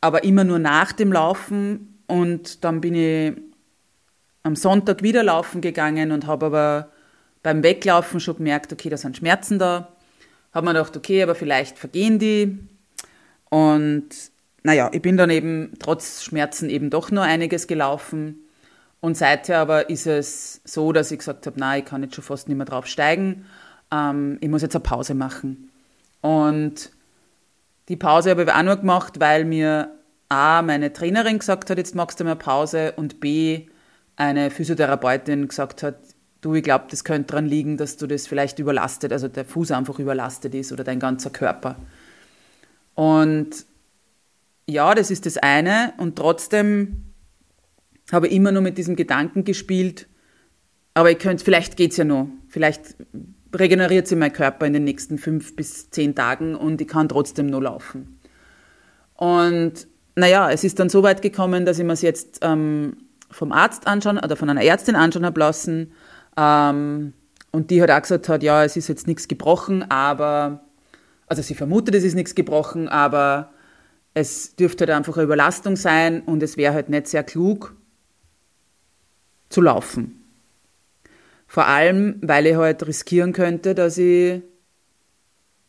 aber 0.00 0.24
immer 0.24 0.44
nur 0.44 0.58
nach 0.58 0.92
dem 0.92 1.12
Laufen. 1.12 2.02
Und 2.06 2.64
dann 2.64 2.80
bin 2.80 2.94
ich 2.94 3.32
am 4.42 4.56
Sonntag 4.56 5.02
wieder 5.02 5.22
laufen 5.22 5.60
gegangen 5.60 6.12
und 6.12 6.26
habe 6.26 6.46
aber 6.46 6.92
beim 7.42 7.62
Weglaufen 7.62 8.20
schon 8.20 8.36
gemerkt, 8.36 8.72
okay, 8.72 8.88
da 8.88 8.96
sind 8.96 9.16
Schmerzen 9.16 9.58
da. 9.58 9.92
Habe 10.52 10.66
mir 10.66 10.72
gedacht, 10.72 10.96
okay, 10.96 11.22
aber 11.22 11.34
vielleicht 11.34 11.78
vergehen 11.78 12.18
die. 12.18 12.58
Und 13.50 14.08
naja, 14.62 14.90
ich 14.92 15.02
bin 15.02 15.16
dann 15.16 15.30
eben 15.30 15.72
trotz 15.78 16.22
Schmerzen 16.22 16.70
eben 16.70 16.90
doch 16.90 17.10
nur 17.10 17.22
einiges 17.22 17.66
gelaufen. 17.66 18.47
Und 19.00 19.16
seither 19.16 19.58
aber 19.58 19.90
ist 19.90 20.06
es 20.06 20.60
so, 20.64 20.92
dass 20.92 21.10
ich 21.10 21.18
gesagt 21.18 21.46
habe, 21.46 21.58
nein, 21.58 21.80
ich 21.80 21.84
kann 21.84 22.02
jetzt 22.02 22.16
schon 22.16 22.24
fast 22.24 22.48
nicht 22.48 22.56
mehr 22.56 22.66
drauf 22.66 22.86
steigen. 22.86 23.46
Ähm, 23.92 24.38
ich 24.40 24.48
muss 24.48 24.62
jetzt 24.62 24.74
eine 24.74 24.82
Pause 24.82 25.14
machen. 25.14 25.70
Und 26.20 26.90
die 27.88 27.96
Pause 27.96 28.30
habe 28.30 28.42
ich 28.42 28.50
auch 28.50 28.62
nur 28.62 28.76
gemacht, 28.76 29.20
weil 29.20 29.44
mir 29.44 29.94
A, 30.28 30.62
meine 30.62 30.92
Trainerin 30.92 31.38
gesagt 31.38 31.70
hat, 31.70 31.78
jetzt 31.78 31.94
machst 31.94 32.20
du 32.20 32.24
mal 32.24 32.36
Pause 32.36 32.92
und 32.96 33.20
B, 33.20 33.66
eine 34.16 34.50
Physiotherapeutin 34.50 35.48
gesagt 35.48 35.82
hat, 35.82 35.96
du, 36.40 36.54
ich 36.54 36.64
glaube, 36.64 36.86
das 36.90 37.04
könnte 37.04 37.28
daran 37.28 37.46
liegen, 37.46 37.76
dass 37.76 37.96
du 37.96 38.06
das 38.06 38.26
vielleicht 38.26 38.58
überlastet, 38.58 39.12
also 39.12 39.28
der 39.28 39.44
Fuß 39.44 39.70
einfach 39.70 39.98
überlastet 39.98 40.54
ist 40.54 40.72
oder 40.72 40.84
dein 40.84 41.00
ganzer 41.00 41.30
Körper. 41.30 41.76
Und 42.94 43.64
ja, 44.66 44.94
das 44.94 45.10
ist 45.10 45.24
das 45.24 45.38
eine 45.38 45.94
und 45.98 46.16
trotzdem 46.16 47.07
habe 48.12 48.28
immer 48.28 48.52
nur 48.52 48.62
mit 48.62 48.78
diesem 48.78 48.96
Gedanken 48.96 49.44
gespielt, 49.44 50.08
aber 50.94 51.10
ich 51.10 51.18
könnte, 51.18 51.44
vielleicht 51.44 51.76
geht 51.76 51.92
es 51.92 51.96
ja 51.96 52.04
noch, 52.04 52.28
vielleicht 52.48 52.96
regeneriert 53.54 54.06
sich 54.06 54.18
mein 54.18 54.32
Körper 54.32 54.66
in 54.66 54.72
den 54.72 54.84
nächsten 54.84 55.18
fünf 55.18 55.56
bis 55.56 55.90
zehn 55.90 56.14
Tagen 56.14 56.54
und 56.54 56.80
ich 56.80 56.88
kann 56.88 57.08
trotzdem 57.08 57.46
nur 57.46 57.62
laufen. 57.62 58.18
Und 59.14 59.86
naja, 60.16 60.50
es 60.50 60.64
ist 60.64 60.78
dann 60.78 60.88
so 60.88 61.02
weit 61.02 61.22
gekommen, 61.22 61.64
dass 61.64 61.78
ich 61.78 61.84
mir 61.84 61.92
es 61.92 62.02
jetzt 62.02 62.40
ähm, 62.42 62.96
vom 63.30 63.52
Arzt 63.52 63.86
anschauen 63.86 64.18
oder 64.18 64.36
von 64.36 64.50
einer 64.50 64.62
Ärztin 64.62 64.96
anschauen 64.96 65.24
habe 65.24 65.40
lassen. 65.40 65.92
Ähm, 66.36 67.12
und 67.52 67.70
die 67.70 67.80
hat 67.82 67.90
auch 67.90 68.02
gesagt 68.02 68.28
hat, 68.28 68.42
ja, 68.42 68.64
es 68.64 68.76
ist 68.76 68.88
jetzt 68.88 69.06
nichts 69.06 69.28
gebrochen, 69.28 69.88
aber, 69.90 70.64
also 71.26 71.42
sie 71.42 71.54
vermutet, 71.54 71.94
es 71.94 72.04
ist 72.04 72.14
nichts 72.14 72.34
gebrochen, 72.34 72.88
aber 72.88 73.52
es 74.14 74.56
dürfte 74.56 74.86
halt 74.86 74.96
einfach 74.96 75.16
eine 75.16 75.24
Überlastung 75.24 75.76
sein 75.76 76.22
und 76.22 76.42
es 76.42 76.56
wäre 76.56 76.74
halt 76.74 76.88
nicht 76.88 77.06
sehr 77.06 77.22
klug 77.22 77.77
zu 79.48 79.60
laufen. 79.60 80.24
Vor 81.46 81.66
allem, 81.66 82.18
weil 82.20 82.46
ich 82.46 82.56
halt 82.56 82.86
riskieren 82.86 83.32
könnte, 83.32 83.74
dass 83.74 83.96
ich 83.96 84.42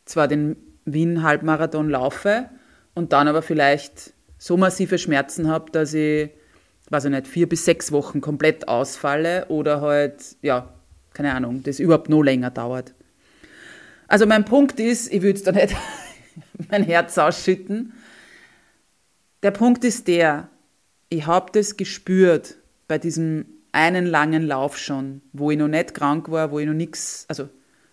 zwar 0.04 0.28
den 0.28 0.56
Wien-Halbmarathon 0.84 1.88
laufe 1.88 2.50
und 2.94 3.12
dann 3.12 3.28
aber 3.28 3.42
vielleicht 3.42 4.12
so 4.38 4.56
massive 4.56 4.98
Schmerzen 4.98 5.48
habe, 5.48 5.70
dass 5.70 5.94
ich, 5.94 6.30
weiß 6.90 7.06
ich 7.06 7.10
nicht, 7.10 7.26
vier 7.26 7.48
bis 7.48 7.64
sechs 7.64 7.92
Wochen 7.92 8.20
komplett 8.20 8.68
ausfalle 8.68 9.46
oder 9.46 9.80
halt, 9.80 10.36
ja, 10.42 10.68
keine 11.14 11.34
Ahnung, 11.34 11.62
das 11.62 11.80
überhaupt 11.80 12.08
noch 12.08 12.22
länger 12.22 12.50
dauert. 12.50 12.94
Also 14.08 14.26
mein 14.26 14.44
Punkt 14.44 14.80
ist, 14.80 15.12
ich 15.12 15.22
würde 15.22 15.38
jetzt 15.38 15.46
da 15.46 15.52
nicht 15.52 15.74
mein 16.70 16.82
Herz 16.82 17.16
ausschütten. 17.16 17.92
Der 19.42 19.50
Punkt 19.50 19.84
ist 19.84 20.08
der, 20.08 20.48
ich 21.08 21.26
habe 21.26 21.50
das 21.52 21.76
gespürt 21.76 22.56
bei 22.88 22.98
diesem 22.98 23.46
einen 23.72 24.06
langen 24.06 24.46
Lauf 24.46 24.78
schon, 24.78 25.20
wo 25.32 25.50
ich 25.50 25.58
noch 25.58 25.68
nicht 25.68 25.94
krank 25.94 26.30
war, 26.30 26.50
wo 26.50 26.58
ich 26.58 26.66
noch 26.66 26.74
nichts, 26.74 27.24
also 27.28 27.48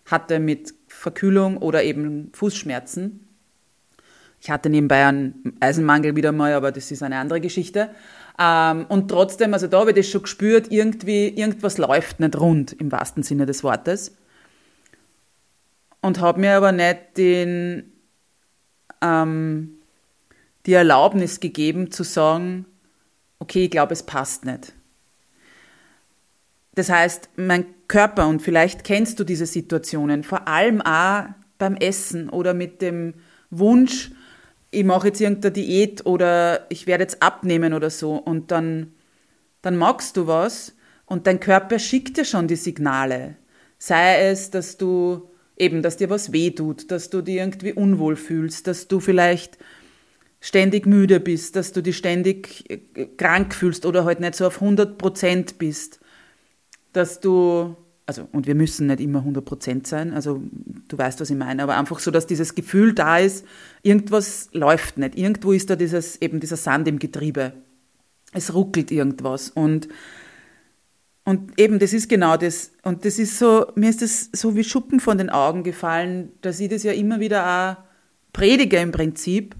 hatte 0.06 0.40
mit 0.40 0.74
Verkühlung 0.88 1.58
oder 1.58 1.84
eben 1.84 2.32
Fußschmerzen. 2.34 3.28
Ich 4.40 4.50
hatte 4.50 4.70
nebenbei 4.70 5.06
einen 5.06 5.58
Eisenmangel 5.60 6.16
wieder 6.16 6.32
mal, 6.32 6.54
aber 6.54 6.72
das 6.72 6.92
ist 6.92 7.04
eine 7.04 7.18
andere 7.18 7.42
Geschichte. 7.42 7.90
Ähm, 8.40 8.86
und 8.88 9.10
trotzdem, 9.10 9.54
also 9.54 9.68
da 9.68 9.80
habe 9.80 9.92
ich 9.92 9.96
das 9.96 10.10
schon 10.10 10.22
gespürt, 10.24 10.72
irgendwie, 10.72 11.28
irgendwas 11.28 11.78
läuft 11.78 12.20
nicht 12.20 12.40
rund 12.40 12.74
im 12.74 12.92
wahrsten 12.92 13.24
Sinne 13.24 13.46
des 13.46 13.64
Wortes. 13.64 14.16
Und 16.02 16.22
habe 16.22 16.40
mir 16.40 16.56
aber 16.56 16.72
nicht 16.72 17.18
den, 17.18 17.92
ähm, 19.02 19.80
die 20.66 20.74
Erlaubnis 20.74 21.40
gegeben 21.40 21.92
zu 21.92 22.04
sagen, 22.04 22.66
okay, 23.40 23.66
ich 23.66 23.72
glaube, 23.72 23.94
es 23.94 24.04
passt 24.04 24.46
nicht. 24.46 24.74
Das 26.78 26.92
heißt, 26.92 27.30
mein 27.38 27.66
Körper, 27.88 28.28
und 28.28 28.40
vielleicht 28.40 28.84
kennst 28.84 29.20
du 29.20 29.24
diese 29.24 29.48
Situationen, 29.48 30.24
vor 30.24 30.48
allem 30.48 30.80
auch 30.84 31.24
beim 31.58 31.76
Essen 31.76 32.30
oder 32.30 32.54
mit 32.54 32.84
dem 32.84 33.16
Wunsch, 33.50 34.12
ich 34.70 34.84
mache 34.84 35.08
jetzt 35.08 35.20
irgendeine 35.20 35.54
Diät 35.54 36.06
oder 36.06 36.68
ich 36.70 36.86
werde 36.86 37.06
jetzt 37.06 37.24
abnehmen 37.24 37.74
oder 37.74 37.90
so 37.90 38.16
und 38.18 38.52
dann, 38.52 38.94
dann 39.64 39.76
magst 39.76 40.18
du 40.18 40.28
was 40.28 40.76
und 41.08 41.26
dein 41.26 41.40
Körper 41.40 41.80
schickt 41.80 42.18
dir 42.18 42.26
schon 42.26 42.48
die 42.48 42.56
Signale. 42.56 43.38
Sei 43.80 44.28
es, 44.28 44.52
dass 44.52 44.78
du 44.78 45.32
eben, 45.58 45.82
dass 45.82 45.98
dir 45.98 46.12
was 46.12 46.32
wehtut, 46.32 46.92
dass 46.92 47.10
du 47.10 47.24
dich 47.24 47.38
irgendwie 47.38 47.74
unwohl 47.74 48.16
fühlst, 48.16 48.68
dass 48.68 48.88
du 48.88 49.00
vielleicht 49.00 49.58
ständig 50.42 50.86
müde 50.86 51.20
bist, 51.20 51.56
dass 51.56 51.72
du 51.72 51.82
dich 51.82 51.98
ständig 51.98 52.70
äh, 52.70 53.08
krank 53.18 53.56
fühlst 53.56 53.84
oder 53.88 54.06
halt 54.06 54.20
nicht 54.20 54.36
so 54.36 54.46
auf 54.46 54.62
100 54.62 55.00
Prozent 55.00 55.58
bist 55.58 56.02
dass 56.98 57.20
du, 57.20 57.76
also, 58.06 58.28
und 58.32 58.48
wir 58.48 58.56
müssen 58.56 58.88
nicht 58.88 59.00
immer 59.00 59.20
100% 59.20 59.88
sein, 59.88 60.14
also 60.14 60.42
du 60.88 60.98
weißt, 60.98 61.22
was 61.22 61.30
ich 61.30 61.38
meine, 61.38 61.64
aber 61.64 61.78
einfach 61.78 62.00
so, 62.00 62.12
dass 62.12 62.26
dieses 62.26 62.56
Gefühl 62.56 62.94
da 62.94 63.20
ist, 63.20 63.46
irgendwas 63.84 64.50
läuft 64.54 64.98
nicht, 64.98 65.16
irgendwo 65.18 65.52
ist 65.52 65.70
da 65.70 65.76
dieses, 65.76 66.22
eben 66.22 66.40
dieser 66.40 66.58
Sand 66.58 66.88
im 66.88 67.00
Getriebe. 67.00 67.54
Es 68.34 68.54
ruckelt 68.54 68.92
irgendwas 68.92 69.50
und, 69.50 69.88
und 71.24 71.60
eben, 71.60 71.78
das 71.80 71.94
ist 71.94 72.08
genau 72.08 72.38
das. 72.38 72.72
Und 72.84 73.04
das 73.04 73.20
ist 73.20 73.38
so, 73.38 73.68
mir 73.76 73.90
ist 73.90 74.02
das 74.02 74.30
so 74.32 74.56
wie 74.56 74.64
Schuppen 74.64 75.00
von 75.00 75.18
den 75.18 75.30
Augen 75.30 75.64
gefallen, 75.64 76.32
dass 76.42 76.60
ich 76.60 76.70
das 76.70 76.84
ja 76.84 76.94
immer 76.94 77.20
wieder 77.20 77.46
auch 77.46 77.84
predige 78.34 78.78
im 78.78 78.92
Prinzip. 78.92 79.56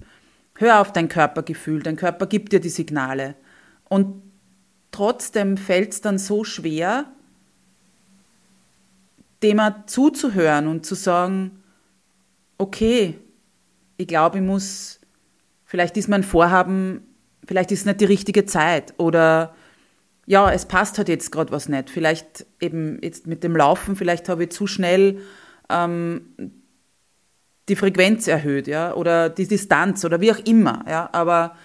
Hör 0.56 0.80
auf 0.80 0.92
dein 0.92 1.08
Körpergefühl, 1.08 1.82
dein 1.82 1.96
Körper 1.96 2.26
gibt 2.26 2.52
dir 2.52 2.60
die 2.60 2.68
Signale. 2.68 3.34
Und 3.88 4.22
trotzdem 4.90 5.56
fällt 5.56 5.92
es 5.92 6.00
dann 6.00 6.18
so 6.18 6.42
schwer, 6.44 7.12
dem 9.42 9.60
zuzuhören 9.86 10.66
und 10.66 10.84
zu 10.84 10.94
sagen, 10.94 11.62
okay, 12.58 13.18
ich 13.96 14.08
glaube, 14.08 14.38
ich 14.38 14.44
muss, 14.44 15.00
vielleicht 15.64 15.96
ist 15.96 16.08
mein 16.08 16.22
Vorhaben, 16.22 17.02
vielleicht 17.46 17.72
ist 17.72 17.80
es 17.80 17.86
nicht 17.86 18.00
die 18.00 18.06
richtige 18.06 18.44
Zeit 18.46 18.94
oder 18.98 19.54
ja, 20.26 20.52
es 20.52 20.66
passt 20.66 20.98
halt 20.98 21.08
jetzt 21.08 21.32
gerade 21.32 21.52
was 21.52 21.70
nicht. 21.70 21.88
Vielleicht 21.88 22.44
eben 22.60 22.98
jetzt 23.02 23.26
mit 23.26 23.42
dem 23.42 23.56
Laufen, 23.56 23.96
vielleicht 23.96 24.28
habe 24.28 24.44
ich 24.44 24.50
zu 24.50 24.66
schnell 24.66 25.22
ähm, 25.70 26.52
die 27.68 27.76
Frequenz 27.76 28.26
erhöht, 28.26 28.66
ja, 28.66 28.94
oder 28.94 29.30
die 29.30 29.46
Distanz 29.46 30.04
oder 30.04 30.20
wie 30.20 30.32
auch 30.32 30.38
immer, 30.38 30.84
ja, 30.88 31.08
aber 31.12 31.56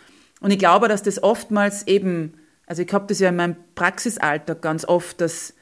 und 0.44 0.51
ich 0.51 0.60
glaube, 0.60 0.89
dass 0.89 1.03
das 1.03 1.24
oftmals 1.24 1.88
eben, 1.88 2.34
also 2.65 2.82
ich 2.82 2.94
habe 2.94 3.06
das 3.08 3.20
ja 3.20 3.30
in 3.30 3.38
meinem 3.38 3.56
Praxisalltag 3.75 4.62
ganz 4.62 4.84
oft, 4.84 5.22
dass 5.22 5.53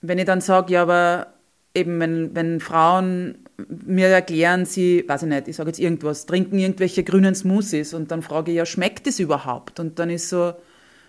wenn 0.00 0.18
ich 0.18 0.24
dann 0.24 0.40
sage, 0.40 0.72
ja, 0.72 0.82
aber 0.82 1.34
eben, 1.74 2.00
wenn, 2.00 2.34
wenn 2.34 2.60
Frauen 2.60 3.44
mir 3.68 4.08
erklären, 4.08 4.64
sie, 4.64 5.04
weiß 5.06 5.22
ich 5.24 5.28
nicht, 5.28 5.48
ich 5.48 5.56
sage 5.56 5.70
jetzt 5.70 5.80
irgendwas, 5.80 6.26
trinken 6.26 6.58
irgendwelche 6.58 7.02
grünen 7.02 7.34
Smoothies 7.34 7.94
und 7.94 8.10
dann 8.10 8.22
frage 8.22 8.52
ich, 8.52 8.56
ja, 8.56 8.66
schmeckt 8.66 9.06
das 9.06 9.18
überhaupt? 9.18 9.80
Und 9.80 9.98
dann 9.98 10.10
ist 10.10 10.28
so, 10.28 10.54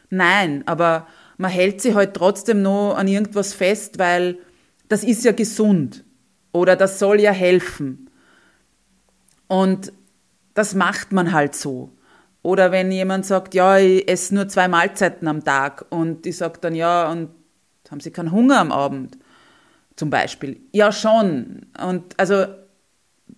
nein, 0.10 0.64
aber 0.66 1.08
man 1.38 1.52
hält 1.52 1.82
sich 1.82 1.94
halt 1.94 2.16
trotzdem 2.16 2.62
noch 2.62 2.96
an 2.96 3.08
irgendwas 3.08 3.54
fest, 3.54 4.00
weil 4.00 4.38
das 4.88 5.04
ist 5.04 5.24
ja 5.24 5.32
gesund 5.32 6.04
oder 6.52 6.76
das 6.76 7.00
soll 7.00 7.20
ja 7.20 7.32
helfen. 7.32 8.10
Und 9.48 9.94
das 10.54 10.76
macht 10.76 11.12
man 11.12 11.32
halt 11.32 11.56
so. 11.56 11.92
Oder 12.42 12.72
wenn 12.72 12.92
jemand 12.92 13.26
sagt, 13.26 13.54
ja, 13.54 13.78
ich 13.78 14.10
esse 14.10 14.34
nur 14.34 14.48
zwei 14.48 14.68
Mahlzeiten 14.68 15.28
am 15.28 15.44
Tag 15.44 15.86
und 15.90 16.26
ich 16.26 16.38
sage 16.38 16.60
dann, 16.62 16.74
ja, 16.74 17.12
und 17.12 17.30
haben 17.90 18.00
Sie 18.00 18.12
keinen 18.12 18.32
Hunger 18.32 18.60
am 18.60 18.72
Abend? 18.72 19.18
Zum 19.96 20.10
Beispiel. 20.10 20.62
Ja, 20.72 20.92
schon. 20.92 21.66
Und 21.84 22.18
also 22.18 22.46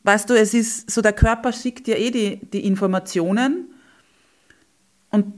weißt 0.03 0.29
du, 0.29 0.33
es 0.33 0.53
ist 0.53 0.89
so, 0.89 1.01
der 1.01 1.13
Körper 1.13 1.53
schickt 1.53 1.87
ja 1.87 1.95
eh 1.95 2.11
die, 2.11 2.37
die 2.37 2.65
Informationen 2.65 3.73
und 5.09 5.33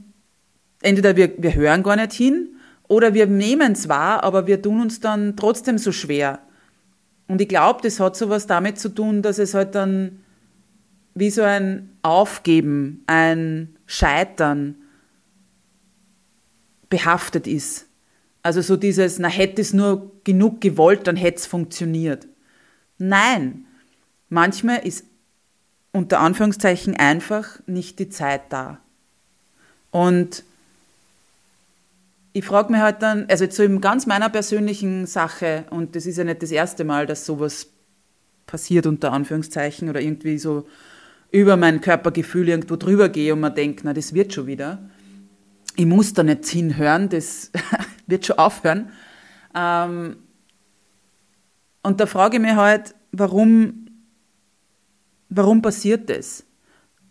entweder 0.82 1.16
wir, 1.16 1.32
wir 1.38 1.54
hören 1.54 1.82
gar 1.82 1.96
nicht 1.96 2.12
hin 2.12 2.56
oder 2.88 3.14
wir 3.14 3.26
nehmen 3.26 3.72
es 3.72 3.88
wahr, 3.88 4.22
aber 4.22 4.46
wir 4.46 4.60
tun 4.60 4.80
uns 4.80 5.00
dann 5.00 5.36
trotzdem 5.36 5.78
so 5.78 5.92
schwer. 5.92 6.40
Und 7.26 7.40
ich 7.40 7.48
glaube, 7.48 7.80
das 7.82 8.00
hat 8.00 8.16
so 8.16 8.28
was 8.28 8.46
damit 8.46 8.78
zu 8.78 8.90
tun, 8.90 9.22
dass 9.22 9.38
es 9.38 9.54
halt 9.54 9.74
dann 9.74 10.20
wie 11.14 11.30
so 11.30 11.42
ein 11.42 11.96
Aufgeben, 12.02 13.02
ein 13.06 13.76
Scheitern 13.86 14.76
behaftet 16.90 17.46
ist. 17.46 17.86
Also 18.44 18.60
so 18.60 18.76
dieses, 18.76 19.18
na 19.18 19.28
hätte 19.28 19.62
es 19.62 19.72
nur 19.72 20.12
genug 20.22 20.60
gewollt, 20.60 21.06
dann 21.06 21.16
hätte 21.16 21.38
es 21.38 21.46
funktioniert. 21.46 22.28
Nein, 22.98 23.64
manchmal 24.28 24.86
ist 24.86 25.06
unter 25.92 26.20
Anführungszeichen 26.20 26.94
einfach 26.94 27.58
nicht 27.66 27.98
die 27.98 28.10
Zeit 28.10 28.42
da. 28.50 28.78
Und 29.90 30.44
ich 32.34 32.44
frage 32.44 32.70
mich 32.70 32.82
halt 32.82 33.00
dann, 33.00 33.24
also 33.30 33.44
jetzt 33.44 33.56
so 33.56 33.66
ganz 33.78 34.04
meiner 34.04 34.28
persönlichen 34.28 35.06
Sache, 35.06 35.64
und 35.70 35.96
das 35.96 36.04
ist 36.04 36.18
ja 36.18 36.24
nicht 36.24 36.42
das 36.42 36.50
erste 36.50 36.84
Mal, 36.84 37.06
dass 37.06 37.24
sowas 37.24 37.68
passiert, 38.44 38.86
unter 38.86 39.12
Anführungszeichen, 39.12 39.88
oder 39.88 40.02
irgendwie 40.02 40.36
so 40.36 40.66
über 41.30 41.56
mein 41.56 41.80
Körpergefühl 41.80 42.50
irgendwo 42.50 42.76
drüber 42.76 43.08
gehe 43.08 43.32
und 43.32 43.40
man 43.40 43.54
denkt, 43.54 43.84
na, 43.84 43.94
das 43.94 44.12
wird 44.12 44.34
schon 44.34 44.46
wieder. 44.48 44.90
Ich 45.76 45.86
muss 45.86 46.12
da 46.12 46.22
nicht 46.22 46.44
hinhören, 46.44 47.08
das 47.08 47.50
wird 48.06 48.26
schon 48.26 48.38
aufhören. 48.38 48.92
Ähm, 49.54 50.16
und 51.82 52.00
da 52.00 52.06
frage 52.06 52.36
ich 52.36 52.42
mich 52.42 52.54
halt, 52.54 52.94
warum, 53.12 53.86
warum 55.28 55.62
passiert 55.62 56.08
das? 56.10 56.44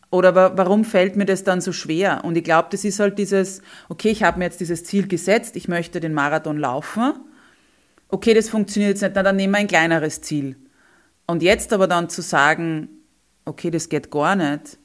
Oder 0.10 0.58
warum 0.58 0.86
fällt 0.86 1.16
mir 1.16 1.26
das 1.26 1.44
dann 1.44 1.60
so 1.60 1.72
schwer? 1.72 2.24
Und 2.24 2.38
ich 2.38 2.44
glaube, 2.44 2.68
das 2.72 2.84
ist 2.84 3.00
halt 3.00 3.18
dieses, 3.18 3.62
okay, 3.90 4.10
ich 4.10 4.22
habe 4.22 4.38
mir 4.38 4.46
jetzt 4.46 4.60
dieses 4.60 4.84
Ziel 4.84 5.08
gesetzt, 5.08 5.56
ich 5.56 5.68
möchte 5.68 6.00
den 6.00 6.14
Marathon 6.14 6.58
laufen. 6.58 7.14
Okay, 8.10 8.36
das 8.36 8.50
funktioniert 8.50 8.92
jetzt 8.92 9.02
nicht, 9.02 9.14
na, 9.16 9.24
dann 9.24 9.36
nehmen 9.36 9.54
wir 9.54 9.60
ein 9.60 9.68
kleineres 9.68 10.22
Ziel. 10.22 10.56
Und 11.26 11.42
jetzt 11.42 11.74
aber 11.74 11.88
dann 11.88 12.10
zu 12.10 12.22
sagen, 12.22 12.90
okay, 13.46 13.72
das 13.72 13.90
geht 13.90 14.12
gar 14.12 14.36
nicht, 14.36 14.78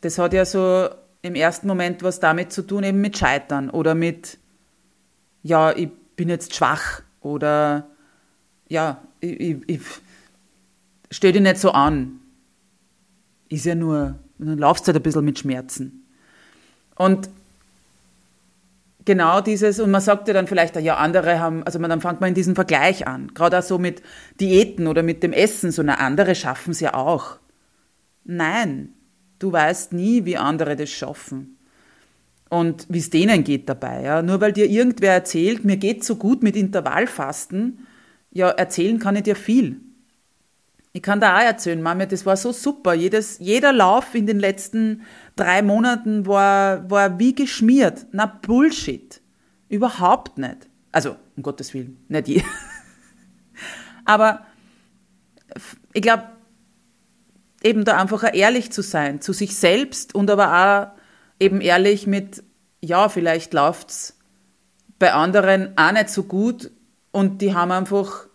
das 0.00 0.18
hat 0.18 0.32
ja 0.32 0.44
so 0.44 0.88
im 1.22 1.34
ersten 1.34 1.66
Moment 1.66 2.02
was 2.02 2.20
damit 2.20 2.52
zu 2.52 2.62
tun, 2.62 2.84
eben 2.84 3.00
mit 3.00 3.18
Scheitern 3.18 3.70
oder 3.70 3.94
mit, 3.94 4.38
ja, 5.42 5.72
ich 5.76 5.90
bin 6.16 6.28
jetzt 6.28 6.54
schwach 6.54 7.02
oder 7.20 7.86
ja, 8.68 9.02
ich, 9.20 9.40
ich, 9.40 9.56
ich 9.68 9.80
stell 11.10 11.32
dich 11.32 11.42
nicht 11.42 11.58
so 11.58 11.72
an 11.72 12.20
ist 13.50 13.66
ja 13.66 13.74
nur, 13.74 14.14
dann 14.38 14.58
laufst 14.58 14.84
du 14.84 14.92
halt 14.92 14.96
ein 14.96 15.02
bisschen 15.02 15.24
mit 15.24 15.38
Schmerzen. 15.38 16.06
Und 16.94 17.28
genau 19.04 19.40
dieses, 19.40 19.80
und 19.80 19.90
man 19.90 20.00
sagt 20.00 20.28
ja 20.28 20.34
dann 20.34 20.46
vielleicht, 20.46 20.76
ja, 20.76 20.96
andere 20.96 21.40
haben, 21.40 21.64
also 21.64 21.78
man, 21.78 21.90
dann 21.90 22.00
fängt 22.00 22.20
man 22.20 22.28
in 22.28 22.34
diesem 22.34 22.54
Vergleich 22.54 23.06
an. 23.06 23.34
Gerade 23.34 23.58
auch 23.58 23.62
so 23.62 23.78
mit 23.78 24.02
Diäten 24.40 24.86
oder 24.86 25.02
mit 25.02 25.22
dem 25.22 25.32
Essen, 25.32 25.72
so, 25.72 25.82
na, 25.82 25.94
andere 25.94 26.34
schaffen 26.34 26.70
es 26.70 26.80
ja 26.80 26.94
auch. 26.94 27.38
Nein, 28.24 28.94
du 29.40 29.50
weißt 29.50 29.92
nie, 29.92 30.24
wie 30.24 30.36
andere 30.36 30.76
das 30.76 30.90
schaffen. 30.90 31.56
Und 32.48 32.86
wie 32.88 32.98
es 32.98 33.10
denen 33.10 33.42
geht 33.44 33.68
dabei. 33.68 34.02
Ja. 34.02 34.22
Nur 34.22 34.40
weil 34.40 34.52
dir 34.52 34.68
irgendwer 34.68 35.12
erzählt, 35.12 35.64
mir 35.64 35.76
geht 35.76 36.04
so 36.04 36.16
gut 36.16 36.42
mit 36.42 36.56
Intervallfasten, 36.56 37.86
ja, 38.32 38.48
erzählen 38.50 38.98
kann 39.00 39.16
ich 39.16 39.24
dir 39.24 39.36
viel. 39.36 39.80
Ich 40.92 41.02
kann 41.02 41.20
da 41.20 41.36
auch 41.36 41.42
erzählen, 41.42 41.80
Mami, 41.80 42.06
das 42.06 42.26
war 42.26 42.36
so 42.36 42.52
super. 42.52 42.94
Jedes, 42.94 43.38
jeder 43.38 43.72
Lauf 43.72 44.14
in 44.14 44.26
den 44.26 44.40
letzten 44.40 45.02
drei 45.36 45.62
Monaten 45.62 46.26
war, 46.26 46.88
war 46.90 47.18
wie 47.18 47.34
geschmiert. 47.34 48.06
Na, 48.12 48.26
Bullshit. 48.26 49.20
Überhaupt 49.68 50.38
nicht. 50.38 50.68
Also, 50.90 51.16
um 51.36 51.44
Gottes 51.44 51.72
Willen, 51.74 52.04
nicht 52.08 52.26
je. 52.26 52.42
Aber 54.04 54.44
ich 55.92 56.02
glaube, 56.02 56.24
eben 57.62 57.84
da 57.84 57.98
einfach 57.98 58.24
ehrlich 58.34 58.72
zu 58.72 58.82
sein, 58.82 59.20
zu 59.20 59.32
sich 59.32 59.56
selbst 59.56 60.14
und 60.14 60.30
aber 60.30 60.52
auch 60.52 61.00
eben 61.38 61.60
ehrlich 61.60 62.06
mit, 62.06 62.42
ja, 62.80 63.08
vielleicht 63.08 63.52
läuft's 63.52 64.16
bei 64.98 65.12
anderen 65.12 65.76
auch 65.76 65.92
nicht 65.92 66.10
so 66.10 66.24
gut 66.24 66.70
und 67.10 67.42
die 67.42 67.54
haben 67.54 67.72
einfach 67.72 68.26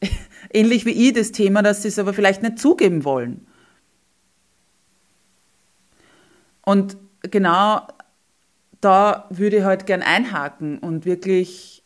ähnlich 0.52 0.84
wie 0.84 1.08
ich 1.08 1.14
das 1.14 1.32
Thema, 1.32 1.62
dass 1.62 1.82
sie 1.82 1.88
es 1.88 1.98
aber 1.98 2.14
vielleicht 2.14 2.42
nicht 2.42 2.58
zugeben 2.58 3.04
wollen. 3.04 3.46
Und 6.64 6.96
genau 7.22 7.86
da 8.80 9.26
würde 9.30 9.58
ich 9.58 9.64
halt 9.64 9.86
gern 9.86 10.02
einhaken 10.02 10.78
und 10.78 11.04
wirklich, 11.04 11.82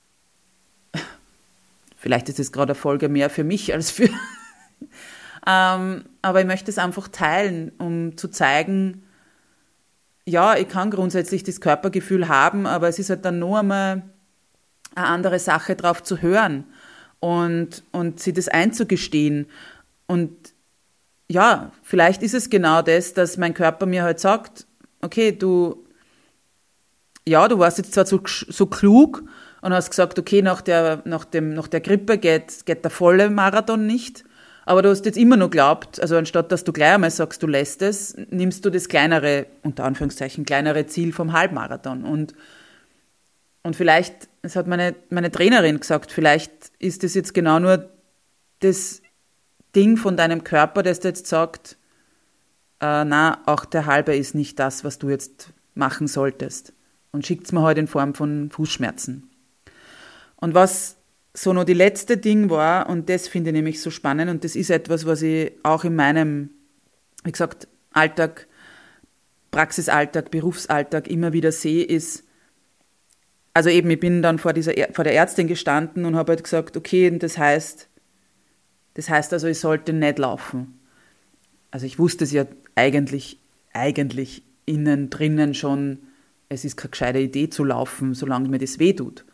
vielleicht 1.97 2.29
ist 2.29 2.41
es 2.41 2.53
gerade 2.53 2.73
eine 2.73 2.81
Folge 2.81 3.09
mehr 3.09 3.31
für 3.31 3.45
mich 3.45 3.73
als 3.73 3.91
für, 3.91 4.09
aber 5.47 6.41
ich 6.41 6.47
möchte 6.47 6.71
es 6.71 6.79
einfach 6.79 7.07
teilen, 7.09 7.71
um 7.79 8.17
zu 8.17 8.29
zeigen, 8.29 9.05
ja, 10.25 10.57
ich 10.57 10.69
kann 10.69 10.91
grundsätzlich 10.91 11.45
das 11.45 11.61
Körpergefühl 11.61 12.27
haben, 12.29 12.67
aber 12.67 12.89
es 12.89 12.99
ist 12.99 13.11
halt 13.11 13.25
dann 13.25 13.39
nur 13.39 13.61
einmal 13.61 14.03
eine 14.97 15.07
andere 15.07 15.39
Sache 15.39 15.77
drauf 15.77 16.03
zu 16.03 16.21
hören 16.21 16.65
und, 17.21 17.85
und 17.93 18.19
sie 18.19 18.33
das 18.33 18.49
einzugestehen. 18.49 19.47
Und 20.09 20.33
ja, 21.29 21.71
vielleicht 21.83 22.25
ist 22.25 22.35
es 22.35 22.51
genau 22.51 22.83
das, 22.83 23.15
dass 23.15 23.37
mein 23.37 23.55
Körper 23.55 23.87
mir 23.87 24.03
halt 24.03 24.19
sagt, 24.19 24.67
okay, 25.01 25.31
du, 25.31 25.85
ja, 27.25 27.47
du 27.47 27.61
warst 27.61 27.79
jetzt 27.79 27.95
zwar 27.95 28.07
so, 28.07 28.21
so 28.27 28.67
klug 28.67 29.23
und 29.61 29.73
hast 29.73 29.91
gesagt, 29.91 30.19
okay, 30.19 30.43
nach 30.43 30.61
der, 30.61 31.03
nach 31.05 31.25
dem, 31.25 31.55
nach 31.55 31.69
der 31.69 31.81
Grippe 31.81 32.19
geht, 32.19 32.67
geht 32.67 32.83
der 32.83 32.91
volle 32.91 33.31
Marathon 33.31 33.87
nicht, 33.87 34.25
aber 34.67 34.83
du 34.83 34.91
hast 34.91 35.07
jetzt 35.07 35.17
immer 35.17 35.39
noch 35.39 35.51
glaubt, 35.51 36.01
also 36.01 36.17
anstatt 36.17 36.53
dass 36.53 36.65
du 36.65 36.73
gleich 36.73 36.95
einmal 36.95 37.11
sagst, 37.11 37.43
du 37.43 37.47
lässt 37.47 37.81
es, 37.81 38.15
nimmst 38.31 38.65
du 38.65 38.71
das 38.71 38.89
kleinere, 38.89 39.47
unter 39.63 39.85
Anführungszeichen, 39.85 40.45
kleinere 40.45 40.87
Ziel 40.87 41.13
vom 41.13 41.33
Halbmarathon 41.33 42.05
und 42.05 42.35
und 43.63 43.75
vielleicht, 43.75 44.29
das 44.43 44.55
hat 44.55 44.69
meine, 44.69 44.95
meine 45.11 45.33
Trainerin 45.33 45.81
gesagt, 45.81 46.13
vielleicht 46.13 46.71
ist 46.79 47.03
das 47.03 47.15
jetzt 47.15 47.35
genau 47.35 47.59
nur 47.59 47.91
das 48.61 49.03
Ding 49.75 49.97
von 49.97 50.17
deinem 50.17 50.45
Körper, 50.45 50.85
das 50.85 51.01
dir 51.01 51.09
jetzt 51.09 51.27
sagt, 51.27 51.77
äh, 52.81 53.05
na, 53.05 53.43
auch 53.47 53.65
der 53.65 53.87
halbe 53.87 54.15
ist 54.15 54.37
nicht 54.37 54.61
das, 54.61 54.85
was 54.85 55.01
du 55.01 55.09
jetzt 55.09 55.49
machen 55.75 56.07
solltest. 56.07 56.75
Und 57.11 57.27
schickt 57.27 57.47
es 57.47 57.53
mir 57.53 57.59
heute 57.59 57.67
halt 57.67 57.79
in 57.79 57.87
Form 57.89 58.15
von 58.15 58.51
Fußschmerzen. 58.51 59.29
Und 60.37 60.55
was 60.55 60.96
so 61.39 61.53
noch 61.53 61.65
die 61.65 61.75
letzte 61.75 62.17
Ding 62.17 62.49
war, 62.49 62.89
und 62.89 63.11
das 63.11 63.29
finde 63.29 63.51
ich 63.51 63.55
nämlich 63.55 63.83
so 63.83 63.91
spannend, 63.91 64.31
und 64.31 64.43
das 64.43 64.57
ist 64.57 64.71
etwas, 64.71 65.05
was 65.05 65.21
ich 65.21 65.53
auch 65.63 65.85
in 65.85 65.95
meinem, 65.95 66.51
wie 67.25 67.33
gesagt, 67.33 67.69
Alltag, 67.93 68.47
Praxisalltag, 69.51 70.31
Berufsalltag 70.31 71.09
immer 71.09 71.35
wieder 71.35 71.53
sehe, 71.53 71.85
ist, 71.85 72.25
also 73.53 73.69
eben, 73.69 73.91
ich 73.91 74.01
bin 74.01 74.23
dann 74.23 74.39
vor, 74.39 74.55
dieser, 74.55 74.73
vor 74.93 75.05
der 75.05 75.15
Ärztin 75.15 75.47
gestanden 75.47 76.07
und 76.07 76.17
habe 76.17 76.33
halt 76.33 76.45
gesagt, 76.45 76.77
okay, 76.77 77.17
das 77.19 77.37
heißt, 77.37 77.89
das 78.95 79.11
heißt 79.11 79.33
also, 79.35 79.47
ich 79.47 79.59
sollte 79.59 79.93
nicht 79.93 80.19
laufen. 80.19 80.81
Also 81.71 81.85
ich 81.85 81.99
wusste 81.99 82.25
es 82.25 82.33
ja 82.33 82.47
eigentlich, 82.75 83.39
eigentlich 83.75 84.43
innen 84.65 85.11
drinnen 85.11 85.53
schon, 85.53 85.99
es 86.49 86.65
ist 86.65 86.77
keine 86.77 86.91
gescheite 86.91 87.19
Idee 87.19 87.51
zu 87.51 87.63
laufen, 87.65 88.15
solange 88.15 88.49
mir 88.49 88.59
das 88.59 88.79
weh 88.79 88.95
tut. 88.95 89.27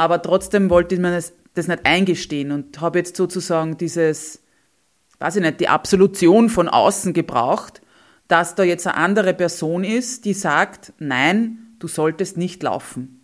Aber 0.00 0.22
trotzdem 0.22 0.70
wollte 0.70 0.94
ich 0.94 1.00
mir 1.00 1.10
das, 1.10 1.34
das 1.52 1.68
nicht 1.68 1.84
eingestehen 1.84 2.52
und 2.52 2.80
habe 2.80 2.96
jetzt 3.00 3.16
sozusagen 3.16 3.76
dieses, 3.76 4.40
weiß 5.18 5.36
ich 5.36 5.42
nicht, 5.42 5.60
die 5.60 5.68
Absolution 5.68 6.48
von 6.48 6.70
außen 6.70 7.12
gebraucht, 7.12 7.82
dass 8.26 8.54
da 8.54 8.62
jetzt 8.62 8.86
eine 8.86 8.96
andere 8.96 9.34
Person 9.34 9.84
ist, 9.84 10.24
die 10.24 10.32
sagt, 10.32 10.94
nein, 10.98 11.58
du 11.80 11.86
solltest 11.86 12.38
nicht 12.38 12.62
laufen. 12.62 13.20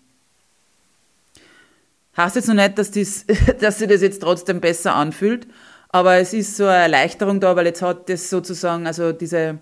Heißt 2.14 2.36
jetzt 2.36 2.48
noch 2.48 2.54
nicht, 2.54 2.76
dass, 2.76 2.90
dies, 2.90 3.24
dass 3.60 3.78
sich 3.78 3.88
das 3.88 4.02
jetzt 4.02 4.20
trotzdem 4.20 4.60
besser 4.60 4.94
anfühlt, 4.94 5.46
aber 5.88 6.16
es 6.16 6.34
ist 6.34 6.58
so 6.58 6.64
eine 6.64 6.82
Erleichterung 6.82 7.40
da, 7.40 7.56
weil 7.56 7.64
jetzt 7.64 7.80
hat 7.80 8.10
das 8.10 8.28
sozusagen, 8.28 8.86
also 8.86 9.12
diese, 9.12 9.60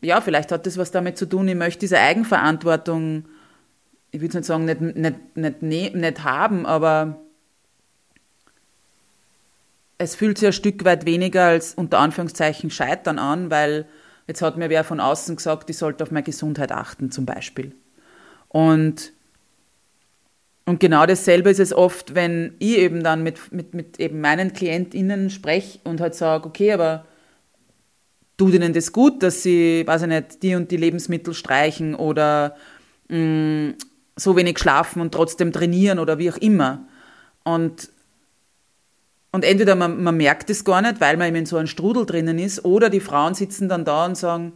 ja, 0.00 0.22
vielleicht 0.22 0.52
hat 0.52 0.64
das 0.64 0.78
was 0.78 0.90
damit 0.90 1.18
zu 1.18 1.26
tun, 1.26 1.48
ich 1.48 1.54
möchte 1.54 1.80
diese 1.80 1.98
Eigenverantwortung, 1.98 3.26
ich 4.12 4.20
würde 4.20 4.36
nicht 4.36 4.46
sagen, 4.46 4.64
nicht, 4.66 4.80
nicht, 4.80 5.36
nicht, 5.36 5.62
nicht, 5.62 5.94
nicht 5.96 6.24
haben, 6.24 6.64
aber 6.66 7.20
es 9.98 10.14
fühlt 10.14 10.38
sich 10.38 10.46
ein 10.48 10.52
Stück 10.52 10.84
weit 10.84 11.06
weniger 11.06 11.46
als 11.46 11.74
unter 11.74 11.98
Anführungszeichen 11.98 12.70
Scheitern 12.70 13.18
an, 13.18 13.50
weil 13.50 13.88
jetzt 14.28 14.42
hat 14.42 14.56
mir 14.56 14.70
wer 14.70 14.84
von 14.84 15.00
außen 15.00 15.36
gesagt, 15.36 15.68
ich 15.70 15.78
sollte 15.78 16.04
auf 16.04 16.10
meine 16.10 16.24
Gesundheit 16.24 16.72
achten 16.72 17.10
zum 17.10 17.26
Beispiel. 17.26 17.74
Und 18.48 19.12
Und 20.64 20.78
genau 20.78 21.06
dasselbe 21.06 21.50
ist 21.50 21.58
es 21.58 21.72
oft, 21.72 22.14
wenn 22.14 22.54
ich 22.60 22.78
eben 22.78 23.02
dann 23.02 23.22
mit, 23.22 23.52
mit, 23.52 23.74
mit 23.74 23.98
eben 23.98 24.20
meinen 24.20 24.52
KlientInnen 24.52 25.30
spreche 25.30 25.80
und 25.84 26.00
halt 26.00 26.14
sage, 26.14 26.46
okay, 26.46 26.72
aber 26.72 27.04
tut 28.36 28.54
ihnen 28.54 28.72
das 28.72 28.92
gut, 28.92 29.22
dass 29.22 29.42
sie, 29.42 29.84
weiß 29.86 30.02
ich 30.02 30.08
nicht, 30.08 30.42
die 30.42 30.54
und 30.54 30.70
die 30.70 30.76
Lebensmittel 30.76 31.34
streichen 31.34 31.94
oder 31.94 32.56
mh, 33.08 33.18
mm, 33.18 33.74
so 34.16 34.36
wenig 34.36 34.58
schlafen 34.58 35.00
und 35.00 35.12
trotzdem 35.12 35.52
trainieren 35.52 35.98
oder 35.98 36.18
wie 36.18 36.30
auch 36.30 36.36
immer. 36.36 36.86
Und, 37.44 37.90
und 39.32 39.44
entweder 39.44 39.74
man, 39.74 40.02
man 40.02 40.16
merkt 40.16 40.50
es 40.50 40.64
gar 40.64 40.82
nicht, 40.82 41.00
weil 41.00 41.16
man 41.16 41.28
eben 41.28 41.36
in 41.36 41.46
so 41.46 41.56
einem 41.56 41.66
Strudel 41.66 42.06
drinnen 42.06 42.38
ist, 42.38 42.64
oder 42.64 42.90
die 42.90 43.00
Frauen 43.00 43.34
sitzen 43.34 43.68
dann 43.68 43.84
da 43.84 44.06
und 44.06 44.16
sagen, 44.16 44.52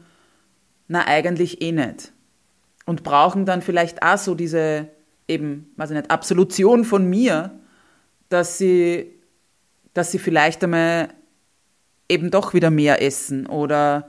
na 0.88 1.06
eigentlich 1.06 1.62
eh 1.62 1.72
nicht. 1.72 2.12
Und 2.84 3.02
brauchen 3.02 3.46
dann 3.46 3.62
vielleicht 3.62 4.02
auch 4.02 4.18
so 4.18 4.34
diese 4.34 4.88
eben, 5.28 5.72
weiß 5.76 5.90
ich 5.90 5.96
nicht, 5.96 6.10
Absolution 6.10 6.84
von 6.84 7.08
mir, 7.08 7.58
dass 8.28 8.58
sie, 8.58 9.12
dass 9.94 10.12
sie 10.12 10.18
vielleicht 10.18 10.62
einmal 10.62 11.08
eben 12.08 12.30
doch 12.30 12.54
wieder 12.54 12.70
mehr 12.70 13.02
essen 13.02 13.46
oder 13.46 14.08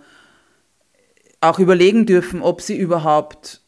auch 1.42 1.60
überlegen 1.60 2.06
dürfen, 2.06 2.42
ob 2.42 2.62
sie 2.62 2.78
überhaupt 2.78 3.62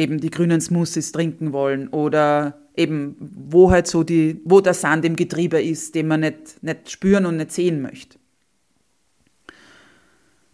eben 0.00 0.18
die 0.18 0.30
grünen 0.30 0.60
Smoothies 0.60 1.12
trinken 1.12 1.52
wollen 1.52 1.88
oder 1.88 2.58
eben 2.74 3.16
wo 3.20 3.70
halt 3.70 3.86
so 3.86 4.02
die, 4.02 4.40
wo 4.44 4.60
der 4.60 4.74
Sand 4.74 5.04
im 5.04 5.14
Getriebe 5.14 5.62
ist, 5.62 5.94
den 5.94 6.08
man 6.08 6.20
nicht, 6.20 6.62
nicht 6.62 6.90
spüren 6.90 7.26
und 7.26 7.36
nicht 7.36 7.52
sehen 7.52 7.82
möchte. 7.82 8.18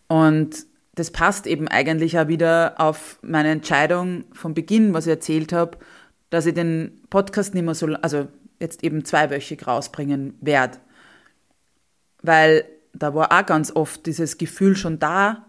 Und 0.09 0.67
das 0.97 1.11
passt 1.11 1.47
eben 1.47 1.69
eigentlich 1.69 2.19
auch 2.19 2.29
wieder 2.29 2.75
auf 2.79 3.19
meine 3.23 3.51
Entscheidung 3.51 4.25
vom 4.33 4.55
Beginn, 4.55 4.95
was 4.95 5.07
ich 5.07 5.11
erzählt 5.11 5.53
habe, 5.53 5.79
dass 6.31 6.47
ich 6.47 6.55
den 6.55 7.03
Podcast 7.11 7.55
nicht 7.55 7.65
mehr 7.65 7.75
so, 7.75 7.87
also 7.87 8.29
jetzt 8.59 8.83
eben 8.83 9.05
zweiwöchig 9.05 9.67
rausbringen 9.67 10.35
werde. 10.41 10.79
Weil 12.23 12.65
da 12.93 13.15
war 13.15 13.31
auch 13.31 13.47
ganz 13.47 13.71
oft 13.71 14.07
dieses 14.07 14.39
Gefühl 14.39 14.75
schon 14.75 14.99
da 14.99 15.47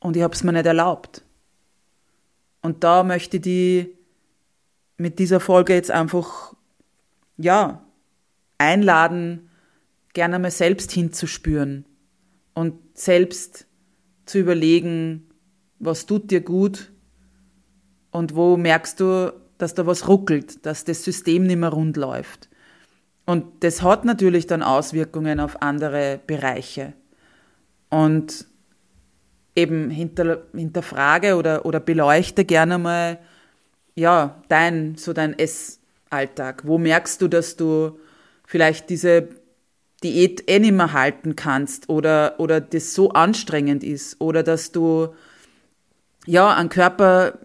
und 0.00 0.16
ich 0.16 0.22
habe 0.22 0.34
es 0.34 0.44
mir 0.44 0.52
nicht 0.52 0.66
erlaubt. 0.66 1.25
Und 2.66 2.82
da 2.82 3.04
möchte 3.04 3.38
die 3.38 3.96
mit 4.96 5.20
dieser 5.20 5.38
Folge 5.38 5.72
jetzt 5.74 5.92
einfach, 5.92 6.52
ja, 7.36 7.86
einladen, 8.58 9.50
gerne 10.14 10.40
mal 10.40 10.50
selbst 10.50 10.90
hinzuspüren 10.90 11.84
und 12.54 12.74
selbst 12.98 13.68
zu 14.24 14.38
überlegen, 14.38 15.30
was 15.78 16.06
tut 16.06 16.32
dir 16.32 16.40
gut 16.40 16.90
und 18.10 18.34
wo 18.34 18.56
merkst 18.56 18.98
du, 18.98 19.32
dass 19.58 19.74
da 19.74 19.86
was 19.86 20.08
ruckelt, 20.08 20.66
dass 20.66 20.82
das 20.82 21.04
System 21.04 21.44
nicht 21.44 21.58
mehr 21.60 21.68
rund 21.68 21.96
läuft. 21.96 22.48
Und 23.26 23.62
das 23.62 23.82
hat 23.82 24.04
natürlich 24.04 24.48
dann 24.48 24.64
Auswirkungen 24.64 25.38
auf 25.38 25.62
andere 25.62 26.18
Bereiche. 26.26 26.94
Und 27.90 28.48
eben 29.56 29.90
hinter, 29.90 30.42
hinterfrage 30.54 31.36
oder, 31.36 31.66
oder 31.66 31.80
beleuchte 31.80 32.44
gerne 32.44 32.78
mal, 32.78 33.18
ja, 33.94 34.42
dein, 34.48 34.96
so 34.96 35.12
dein 35.12 35.36
Essalltag. 35.38 36.66
Wo 36.66 36.78
merkst 36.78 37.20
du, 37.22 37.28
dass 37.28 37.56
du 37.56 37.98
vielleicht 38.44 38.90
diese 38.90 39.28
Diät 40.04 40.48
eh 40.48 40.58
nicht 40.58 40.74
mehr 40.74 40.92
halten 40.92 41.34
kannst 41.34 41.88
oder, 41.88 42.34
oder 42.38 42.60
das 42.60 42.94
so 42.94 43.10
anstrengend 43.10 43.82
ist 43.82 44.20
oder 44.20 44.42
dass 44.42 44.70
du 44.70 45.14
ja 46.26 46.52
an 46.52 46.68
Körper 46.68 47.38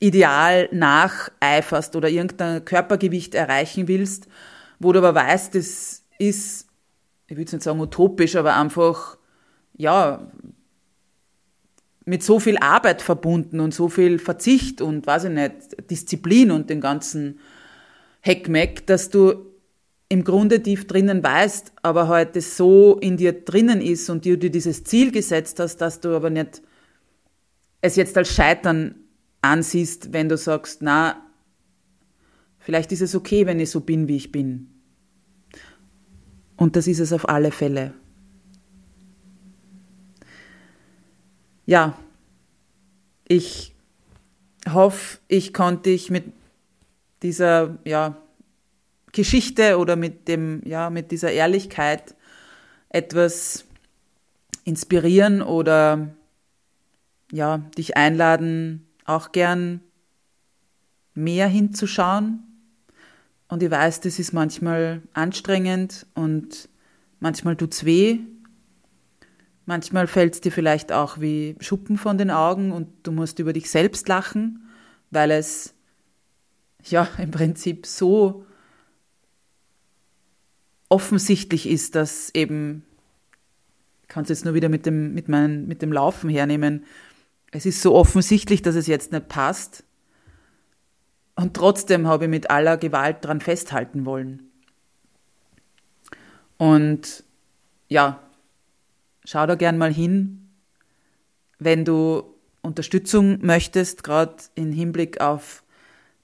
ideal 0.00 0.68
nacheiferst 0.72 1.96
oder 1.96 2.08
irgendein 2.08 2.64
Körpergewicht 2.64 3.34
erreichen 3.34 3.88
willst, 3.88 4.28
wo 4.78 4.92
du 4.92 4.98
aber 4.98 5.14
weißt, 5.14 5.54
das 5.54 6.02
ist, 6.18 6.66
ich 7.26 7.38
jetzt 7.38 7.52
nicht 7.52 7.62
sagen 7.62 7.80
utopisch, 7.80 8.36
aber 8.36 8.56
einfach, 8.56 9.18
ja, 9.80 10.30
mit 12.04 12.22
so 12.22 12.38
viel 12.38 12.58
Arbeit 12.58 13.02
verbunden 13.02 13.60
und 13.60 13.72
so 13.72 13.88
viel 13.88 14.18
Verzicht 14.18 14.80
und, 14.82 15.06
weiß 15.06 15.24
ich 15.24 15.30
nicht, 15.30 15.90
Disziplin 15.90 16.50
und 16.50 16.68
den 16.68 16.80
ganzen 16.80 17.40
Heckmeck, 18.20 18.86
dass 18.86 19.10
du 19.10 19.46
im 20.08 20.24
Grunde 20.24 20.62
tief 20.62 20.86
drinnen 20.86 21.22
weißt, 21.22 21.72
aber 21.82 22.24
das 22.24 22.56
so 22.56 22.98
in 22.98 23.16
dir 23.16 23.32
drinnen 23.32 23.80
ist 23.80 24.10
und 24.10 24.26
du 24.26 24.36
dir 24.36 24.50
dieses 24.50 24.84
Ziel 24.84 25.12
gesetzt 25.12 25.60
hast, 25.60 25.76
dass 25.76 26.00
du 26.00 26.14
aber 26.14 26.30
nicht 26.30 26.62
es 27.80 27.96
jetzt 27.96 28.18
als 28.18 28.34
Scheitern 28.34 28.96
ansiehst, 29.40 30.12
wenn 30.12 30.28
du 30.28 30.36
sagst, 30.36 30.82
na, 30.82 31.24
vielleicht 32.58 32.92
ist 32.92 33.00
es 33.00 33.14
okay, 33.14 33.46
wenn 33.46 33.60
ich 33.60 33.70
so 33.70 33.80
bin, 33.80 34.08
wie 34.08 34.16
ich 34.16 34.32
bin. 34.32 34.68
Und 36.56 36.76
das 36.76 36.86
ist 36.86 36.98
es 36.98 37.12
auf 37.14 37.26
alle 37.28 37.52
Fälle. 37.52 37.94
Ja, 41.70 41.96
ich 43.28 43.76
hoffe, 44.68 45.18
ich 45.28 45.54
konnte 45.54 45.90
dich 45.90 46.10
mit 46.10 46.24
dieser 47.22 47.78
ja, 47.84 48.16
Geschichte 49.12 49.78
oder 49.78 49.94
mit, 49.94 50.26
dem, 50.26 50.62
ja, 50.64 50.90
mit 50.90 51.12
dieser 51.12 51.30
Ehrlichkeit 51.30 52.16
etwas 52.88 53.66
inspirieren 54.64 55.42
oder 55.42 56.08
ja, 57.30 57.58
dich 57.78 57.96
einladen, 57.96 58.88
auch 59.04 59.30
gern 59.30 59.80
mehr 61.14 61.46
hinzuschauen. 61.46 62.42
Und 63.46 63.62
ich 63.62 63.70
weiß, 63.70 64.00
das 64.00 64.18
ist 64.18 64.32
manchmal 64.32 65.02
anstrengend 65.12 66.04
und 66.14 66.68
manchmal 67.20 67.54
tut's 67.54 67.84
weh. 67.84 68.18
Manchmal 69.70 70.08
fällt 70.08 70.34
es 70.34 70.40
dir 70.40 70.50
vielleicht 70.50 70.90
auch 70.90 71.20
wie 71.20 71.54
Schuppen 71.60 71.96
von 71.96 72.18
den 72.18 72.32
Augen 72.32 72.72
und 72.72 72.88
du 73.04 73.12
musst 73.12 73.38
über 73.38 73.52
dich 73.52 73.70
selbst 73.70 74.08
lachen, 74.08 74.68
weil 75.12 75.30
es 75.30 75.74
ja 76.82 77.06
im 77.18 77.30
Prinzip 77.30 77.86
so 77.86 78.44
offensichtlich 80.88 81.68
ist, 81.68 81.94
dass 81.94 82.34
eben, 82.34 82.84
ich 84.02 84.08
kann 84.08 84.24
es 84.24 84.30
jetzt 84.30 84.44
nur 84.44 84.54
wieder 84.54 84.68
mit 84.68 84.86
dem, 84.86 85.14
mit, 85.14 85.28
mein, 85.28 85.68
mit 85.68 85.82
dem 85.82 85.92
Laufen 85.92 86.28
hernehmen, 86.28 86.84
es 87.52 87.64
ist 87.64 87.80
so 87.80 87.94
offensichtlich, 87.94 88.62
dass 88.62 88.74
es 88.74 88.88
jetzt 88.88 89.12
nicht 89.12 89.28
passt. 89.28 89.84
Und 91.36 91.54
trotzdem 91.54 92.08
habe 92.08 92.24
ich 92.24 92.30
mit 92.30 92.50
aller 92.50 92.76
Gewalt 92.76 93.18
dran 93.24 93.40
festhalten 93.40 94.04
wollen. 94.04 94.50
Und 96.58 97.22
ja, 97.86 98.20
schau 99.24 99.46
da 99.46 99.54
gern 99.54 99.78
mal 99.78 99.92
hin, 99.92 100.50
wenn 101.58 101.84
du 101.84 102.34
Unterstützung 102.62 103.38
möchtest, 103.44 104.02
gerade 104.02 104.36
im 104.54 104.72
Hinblick 104.72 105.20
auf 105.20 105.62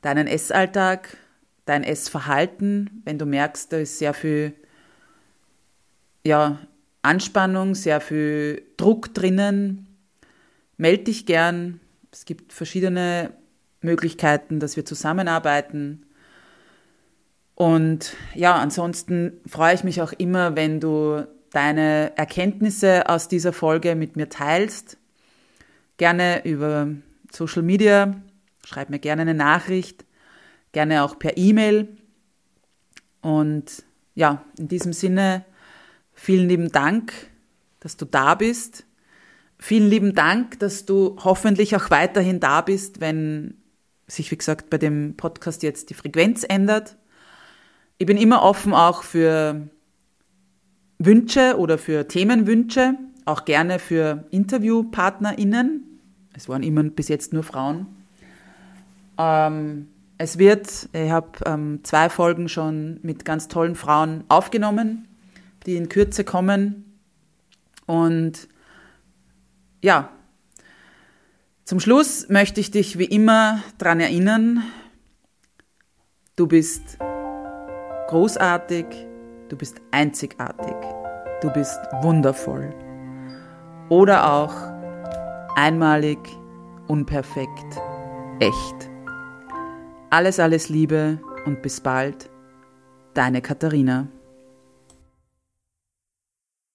deinen 0.03 0.27
Essalltag, 0.27 1.17
dein 1.65 1.83
Essverhalten, 1.83 3.03
wenn 3.05 3.19
du 3.19 3.27
merkst, 3.27 3.73
da 3.73 3.79
ist 3.79 3.99
sehr 3.99 4.15
viel 4.15 4.55
ja, 6.25 6.59
Anspannung, 7.03 7.75
sehr 7.75 8.01
viel 8.01 8.63
Druck 8.77 9.15
drinnen, 9.15 9.87
Meld 10.77 11.07
dich 11.07 11.27
gern. 11.27 11.81
Es 12.13 12.25
gibt 12.25 12.53
verschiedene 12.53 13.33
Möglichkeiten, 13.81 14.61
dass 14.61 14.77
wir 14.77 14.85
zusammenarbeiten. 14.85 16.07
Und 17.55 18.15
ja, 18.35 18.57
ansonsten 18.57 19.41
freue 19.47 19.75
ich 19.75 19.85
mich 19.85 20.03
auch 20.03 20.13
immer, 20.13 20.57
wenn 20.57 20.81
du 20.81 21.27
deine 21.53 22.17
Erkenntnisse 22.17 23.09
aus 23.09 23.29
dieser 23.29 23.53
Folge 23.53 23.95
mit 23.95 24.17
mir 24.17 24.29
teilst. 24.29 24.99
Gerne 25.97 26.45
über 26.45 26.89
Social 27.31 27.63
Media, 27.63 28.15
schreib 28.65 28.91
mir 28.91 28.99
gerne 28.99 29.23
eine 29.23 29.35
Nachricht, 29.35 30.05
gerne 30.73 31.03
auch 31.03 31.19
per 31.19 31.37
E-Mail. 31.37 31.97
Und 33.23 33.85
ja, 34.15 34.45
in 34.59 34.69
diesem 34.69 34.93
Sinne, 34.93 35.45
vielen 36.13 36.49
lieben 36.49 36.71
Dank, 36.71 37.13
dass 37.81 37.97
du 37.97 38.05
da 38.05 38.35
bist. 38.35 38.85
Vielen 39.59 39.89
lieben 39.89 40.15
Dank, 40.15 40.59
dass 40.59 40.85
du 40.85 41.17
hoffentlich 41.25 41.77
auch 41.77 41.91
weiterhin 41.91 42.41
da 42.41 42.61
bist, 42.61 43.01
wenn 43.01 43.55
sich, 44.07 44.31
wie 44.31 44.37
gesagt, 44.37 44.71
bei 44.71 44.79
dem 44.79 45.17
Podcast 45.17 45.63
jetzt 45.63 45.91
die 45.91 45.95
Frequenz 45.95 46.45
ändert. 46.47 46.97
Ich 47.99 48.07
bin 48.07 48.19
immer 48.19 48.43
offen 48.43 48.75
auch 48.75 49.03
für 49.03 49.69
Wünsche 50.99 51.57
oder 51.59 51.79
für 51.79 52.09
Themenwünsche, 52.09 52.95
auch 53.25 53.45
gerne 53.45 53.79
für 53.79 54.25
InterviewpartnerInnen. 54.31 56.01
Es 56.35 56.49
waren 56.49 56.63
immer 56.63 56.83
bis 56.85 57.09
jetzt 57.09 57.33
nur 57.33 57.43
Frauen. 57.43 57.87
Ähm, 59.19 59.89
es 60.19 60.39
wird, 60.39 60.89
ich 60.93 61.11
habe 61.11 61.31
ähm, 61.45 61.81
zwei 61.83 62.09
Folgen 62.09 62.49
schon 62.49 63.01
mit 63.03 63.25
ganz 63.25 63.49
tollen 63.49 63.75
Frauen 63.75 64.25
aufgenommen, 64.29 65.09
die 65.67 65.77
in 65.77 65.89
Kürze 65.89 66.25
kommen. 66.25 66.85
Und 67.87 68.49
ja, 69.83 70.11
Zum 71.67 71.81
Schluss 71.81 72.29
möchte 72.29 72.61
ich 72.61 72.71
dich 72.71 72.97
wie 72.97 73.07
immer 73.07 73.61
daran 73.79 73.99
erinnern, 73.99 74.63
du 76.37 76.47
bist 76.47 76.97
großartig, 78.07 78.87
du 79.49 79.57
bist 79.57 79.81
einzigartig, 79.91 80.77
du 81.41 81.51
bist 81.51 81.79
wundervoll 82.03 82.75
oder 83.89 84.33
auch 84.33 84.55
einmalig, 85.57 86.19
unperfekt, 86.89 87.81
echt. 88.41 88.91
Alles, 90.11 90.39
alles 90.41 90.69
Liebe 90.69 91.19
und 91.45 91.63
bis 91.63 91.81
bald, 91.81 92.31
deine 93.15 93.41
Katharina. 93.41 94.09